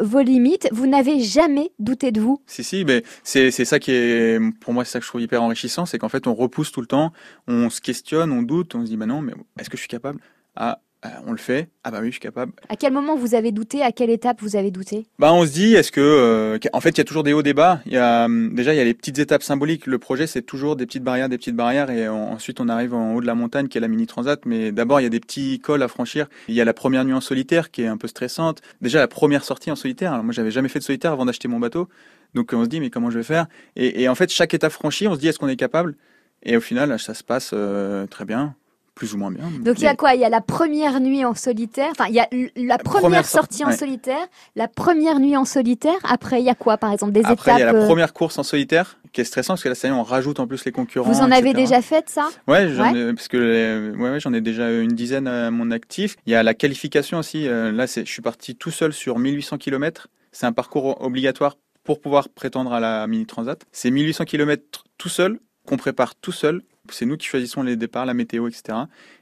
vos 0.00 0.20
limites. 0.20 0.68
Vous 0.72 0.88
n'avez 0.88 1.20
jamais 1.20 1.70
douté 1.78 2.10
de 2.10 2.20
vous. 2.20 2.42
Si 2.46 2.64
si, 2.64 2.84
mais 2.84 3.04
c'est 3.22 3.52
c'est 3.52 3.64
ça 3.64 3.78
qui 3.78 3.92
est 3.92 4.40
pour 4.60 4.74
moi 4.74 4.84
c'est 4.84 4.92
ça 4.92 4.98
que 4.98 5.04
je 5.04 5.10
trouve 5.10 5.20
hyper 5.22 5.42
enrichissant, 5.44 5.86
c'est 5.86 5.98
qu'en 5.98 6.08
fait 6.08 6.26
on 6.26 6.34
repousse 6.34 6.72
tout 6.72 6.80
le 6.80 6.86
temps, 6.88 7.12
on 7.46 7.70
se 7.70 7.80
questionne, 7.80 8.32
on 8.32 8.42
doute, 8.42 8.74
on 8.74 8.80
se 8.80 8.86
dit 8.90 8.96
bah 8.96 9.06
non, 9.06 9.20
mais 9.22 9.32
est-ce 9.60 9.70
que 9.70 9.76
je 9.76 9.82
suis 9.82 9.88
capable? 9.88 10.20
Ah, 10.56 10.80
euh, 11.04 11.08
on 11.26 11.32
le 11.32 11.38
fait. 11.38 11.68
Ah 11.84 11.90
bah 11.90 11.98
oui, 12.00 12.08
je 12.08 12.12
suis 12.12 12.20
capable. 12.20 12.52
À 12.68 12.76
quel 12.76 12.92
moment 12.92 13.14
vous 13.16 13.34
avez 13.34 13.52
douté? 13.52 13.82
À 13.82 13.92
quelle 13.92 14.10
étape 14.10 14.40
vous 14.40 14.56
avez 14.56 14.70
douté? 14.70 15.06
Bah 15.18 15.32
on 15.32 15.46
se 15.46 15.52
dit 15.52 15.74
est-ce 15.74 15.92
que 15.92 16.00
euh, 16.00 16.58
en 16.72 16.80
fait 16.80 16.90
il 16.90 16.98
y 16.98 17.00
a 17.00 17.04
toujours 17.04 17.22
des 17.22 17.32
hauts 17.32 17.42
des 17.42 17.54
bas. 17.54 17.80
Il 17.86 17.92
y 17.92 17.96
a 17.96 18.24
hum, 18.24 18.54
déjà 18.54 18.74
il 18.74 18.76
y 18.76 18.80
a 18.80 18.84
les 18.84 18.94
petites 18.94 19.18
étapes 19.18 19.42
symboliques. 19.42 19.86
Le 19.86 19.98
projet 19.98 20.26
c'est 20.26 20.42
toujours 20.42 20.74
des 20.76 20.86
petites 20.86 21.04
barrières, 21.04 21.28
des 21.28 21.38
petites 21.38 21.54
barrières 21.56 21.90
et 21.90 22.08
en- 22.08 22.32
ensuite 22.32 22.60
on 22.60 22.68
arrive 22.68 22.94
en 22.94 23.14
haut 23.14 23.20
de 23.20 23.26
la 23.26 23.34
montagne 23.34 23.68
qui 23.68 23.78
est 23.78 23.80
la 23.80 23.88
mini 23.88 24.06
transat. 24.06 24.44
Mais 24.44 24.72
d'abord 24.72 25.00
il 25.00 25.04
y 25.04 25.06
a 25.06 25.10
des 25.10 25.20
petits 25.20 25.60
cols 25.60 25.82
à 25.82 25.88
franchir. 25.88 26.26
Il 26.48 26.54
y 26.54 26.60
a 26.60 26.64
la 26.64 26.74
première 26.74 27.04
nuit 27.04 27.14
en 27.14 27.20
solitaire 27.20 27.70
qui 27.70 27.82
est 27.82 27.86
un 27.86 27.96
peu 27.96 28.08
stressante. 28.08 28.60
Déjà 28.80 28.98
la 28.98 29.08
première 29.08 29.44
sortie 29.44 29.70
en 29.70 29.76
solitaire. 29.76 30.12
Alors, 30.12 30.24
moi 30.24 30.32
j'avais 30.32 30.50
jamais 30.50 30.68
fait 30.68 30.80
de 30.80 30.84
solitaire 30.84 31.12
avant 31.12 31.26
d'acheter 31.26 31.46
mon 31.46 31.60
bateau. 31.60 31.88
Donc 32.34 32.52
on 32.52 32.64
se 32.64 32.68
dit 32.68 32.80
mais 32.80 32.90
comment 32.90 33.10
je 33.10 33.18
vais 33.18 33.24
faire? 33.24 33.46
Et, 33.76 34.02
et 34.02 34.08
en 34.08 34.14
fait 34.14 34.30
chaque 34.30 34.52
étape 34.52 34.72
franchie 34.72 35.06
on 35.06 35.14
se 35.14 35.20
dit 35.20 35.28
est-ce 35.28 35.38
qu'on 35.38 35.48
est 35.48 35.56
capable? 35.56 35.94
Et 36.42 36.56
au 36.56 36.60
final 36.60 36.98
ça 36.98 37.14
se 37.14 37.24
passe 37.24 37.50
euh, 37.52 38.06
très 38.06 38.24
bien, 38.24 38.54
plus 38.98 39.14
ou 39.14 39.16
moins 39.18 39.30
bien. 39.30 39.44
Donc 39.60 39.78
il 39.78 39.84
y 39.84 39.86
a 39.86 39.94
quoi? 39.94 40.14
Il 40.16 40.20
y 40.20 40.24
a 40.24 40.28
la 40.28 40.40
première 40.40 40.98
nuit 40.98 41.24
en 41.24 41.32
solitaire. 41.34 41.88
Enfin, 41.92 42.06
il 42.08 42.14
y 42.16 42.20
a 42.20 42.26
la 42.56 42.78
première, 42.78 43.00
première 43.02 43.24
sor- 43.24 43.42
sortie 43.42 43.64
en 43.64 43.68
ouais. 43.68 43.76
solitaire, 43.76 44.26
la 44.56 44.66
première 44.66 45.20
nuit 45.20 45.36
en 45.36 45.44
solitaire. 45.44 45.94
Après, 46.02 46.40
il 46.40 46.44
y 46.44 46.50
a 46.50 46.56
quoi, 46.56 46.76
par 46.78 46.90
exemple, 46.92 47.12
des 47.12 47.24
Après, 47.24 47.52
il 47.52 47.58
y 47.60 47.62
a 47.62 47.66
étapes 47.66 47.74
la 47.76 47.82
euh, 47.82 47.86
première 47.86 48.12
course 48.12 48.38
en 48.38 48.42
solitaire 48.42 48.98
qui 49.12 49.20
est 49.20 49.24
stressante 49.24 49.54
parce 49.54 49.62
que 49.62 49.68
là, 49.68 49.74
ça 49.76 49.86
y 49.86 49.90
est, 49.92 49.94
on 49.94 50.02
rajoute 50.02 50.40
en 50.40 50.48
plus 50.48 50.64
les 50.64 50.72
concurrents. 50.72 51.10
Vous 51.12 51.20
en 51.20 51.30
avez 51.30 51.52
déjà 51.52 51.80
fait 51.80 52.08
ça? 52.10 52.28
Ouais, 52.48 52.68
j'en 52.74 52.92
Ouais. 52.92 52.98
ai- 53.10 53.14
parce 53.14 53.28
que 53.28 53.94
ouais, 53.96 54.10
ouais, 54.10 54.20
j'en 54.20 54.32
ai 54.32 54.40
déjà 54.40 54.68
une 54.72 54.92
dizaine 54.92 55.28
à 55.28 55.52
mon 55.52 55.70
actif. 55.70 56.16
Il 56.26 56.32
y 56.32 56.34
a 56.34 56.42
la 56.42 56.54
qualification 56.54 57.18
aussi. 57.18 57.46
euh, 57.46 57.70
là, 57.70 57.86
c'est, 57.86 58.04
je 58.04 58.10
suis 58.10 58.20
parti 58.22 58.56
tout 58.56 58.72
seul 58.72 58.92
sur 58.92 59.20
1800 59.20 59.58
km. 59.58 60.08
C'est 60.32 60.46
un 60.46 60.52
parcours 60.52 61.00
obligatoire 61.02 61.54
pour 61.84 62.00
pouvoir 62.00 62.28
prétendre 62.30 62.72
à 62.72 62.80
la 62.80 63.06
mini 63.06 63.26
transat. 63.26 63.60
C'est 63.70 63.90
1800 63.92 64.24
km 64.24 64.84
tout 64.98 65.08
seul 65.08 65.38
qu'on 65.66 65.76
prépare 65.76 66.16
tout 66.16 66.32
seul. 66.32 66.62
C'est 66.92 67.06
nous 67.06 67.16
qui 67.16 67.26
choisissons 67.26 67.62
les 67.62 67.76
départs, 67.76 68.06
la 68.06 68.14
météo, 68.14 68.48
etc. 68.48 68.78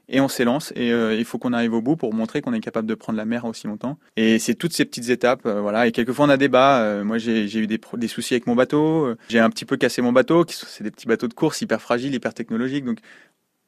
Et 0.09 0.21
on 0.21 0.29
s'élance 0.29 0.73
et 0.77 0.93
euh, 0.93 1.15
il 1.15 1.25
faut 1.25 1.39
qu'on 1.39 1.53
arrive 1.53 1.73
au 1.73 1.83
bout 1.83 1.97
pour 1.97 2.15
montrer 2.15 2.41
qu'on 2.41 2.53
est 2.53 2.61
capable 2.61 2.87
de 2.87 2.95
prendre 2.95 3.17
la 3.17 3.25
mer 3.25 3.45
aussi 3.45 3.67
longtemps. 3.67 3.99
Et 4.17 4.39
c'est 4.39 4.55
toutes 4.55 4.73
ces 4.73 4.85
petites 4.85 5.09
étapes, 5.09 5.47
euh, 5.47 5.61
voilà. 5.61 5.89
Et 5.89 5.93
quelquefois 5.93 6.27
on 6.27 6.29
a 6.29 6.37
des 6.37 6.49
bas. 6.49 6.81
Euh, 6.81 7.05
moi 7.05 7.19
j'ai 7.19 7.45
eu 7.57 7.67
des, 7.67 7.81
des 7.95 8.09
soucis 8.09 8.35
avec 8.35 8.47
mon 8.47 8.55
bateau. 8.55 9.15
J'ai 9.29 9.41
un 9.41 9.51
petit 9.51 9.65
peu 9.65 9.77
cassé 9.77 10.03
mon 10.03 10.13
bateau. 10.13 10.45
C'est 10.49 10.85
des 10.85 10.93
petits 10.93 11.07
bateaux 11.07 11.29
de 11.29 11.35
course 11.35 11.61
hyper 11.61 11.83
fragiles, 11.83 12.15
hyper 12.15 12.35
technologiques. 12.35 12.85
Donc 12.85 12.99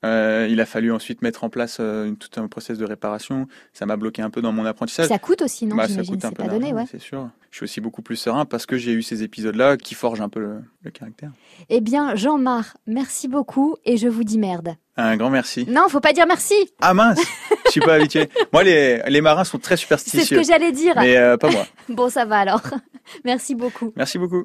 euh, 0.04 0.46
il 0.48 0.60
a 0.60 0.66
fallu 0.66 0.92
ensuite 0.92 1.22
mettre 1.22 1.42
en 1.44 1.50
place 1.50 1.78
euh, 1.80 2.12
tout 2.12 2.40
un 2.40 2.46
process 2.48 2.78
de 2.78 2.84
réparation. 2.84 3.46
Ça 3.72 3.84
m'a 3.86 3.96
bloqué 3.96 4.22
un 4.22 4.30
peu 4.30 4.40
dans 4.40 4.52
mon 4.52 4.64
apprentissage. 4.64 5.08
Ça 5.08 5.18
coûte 5.18 5.42
aussi, 5.42 5.66
non 5.66 5.76
Bah, 5.76 5.88
ça 5.88 6.02
coûte 6.04 6.24
un 6.24 6.30
peu 6.32 6.44
d'argent, 6.44 6.72
ouais. 6.72 6.84
c'est 6.90 7.00
sûr. 7.00 7.28
Je 7.50 7.56
suis 7.56 7.64
aussi 7.64 7.80
beaucoup 7.80 8.02
plus 8.02 8.16
serein 8.16 8.44
parce 8.44 8.66
que 8.66 8.76
j'ai 8.76 8.92
eu 8.92 9.02
ces 9.02 9.22
épisodes-là 9.22 9.76
qui 9.78 9.94
forgent 9.94 10.20
un 10.20 10.28
peu 10.28 10.38
le, 10.40 10.60
le 10.82 10.90
caractère. 10.90 11.30
Eh 11.70 11.80
bien, 11.80 12.14
Jean-Marc, 12.14 12.76
merci 12.86 13.26
beaucoup 13.26 13.76
et 13.84 13.96
je 13.96 14.06
vous 14.06 14.22
dis 14.22 14.38
merde. 14.38 14.74
Un 14.96 15.16
grand 15.16 15.30
merci. 15.30 15.64
Non, 15.68 15.88
faut 15.88 16.00
pas 16.00 16.12
dire 16.12 16.26
merci. 16.26 16.54
Ah 16.80 16.92
mince, 16.92 17.20
je 17.66 17.70
suis 17.70 17.80
pas 17.80 17.94
habitué. 17.94 18.28
Moi, 18.52 18.64
les, 18.64 19.00
les 19.08 19.20
marins 19.20 19.44
sont 19.44 19.58
très 19.58 19.76
C'est 19.76 19.80
ce 19.80 19.82
superstitieux, 19.84 20.38
que 20.38 20.44
j'allais 20.44 20.72
dire. 20.72 20.94
mais 20.96 21.16
euh, 21.16 21.36
pas 21.36 21.50
moi. 21.50 21.66
Bon, 21.88 22.10
ça 22.10 22.24
va 22.26 22.38
alors. 22.38 22.60
merci 23.24 23.54
beaucoup. 23.54 23.92
Merci 23.96 24.18
beaucoup. 24.18 24.36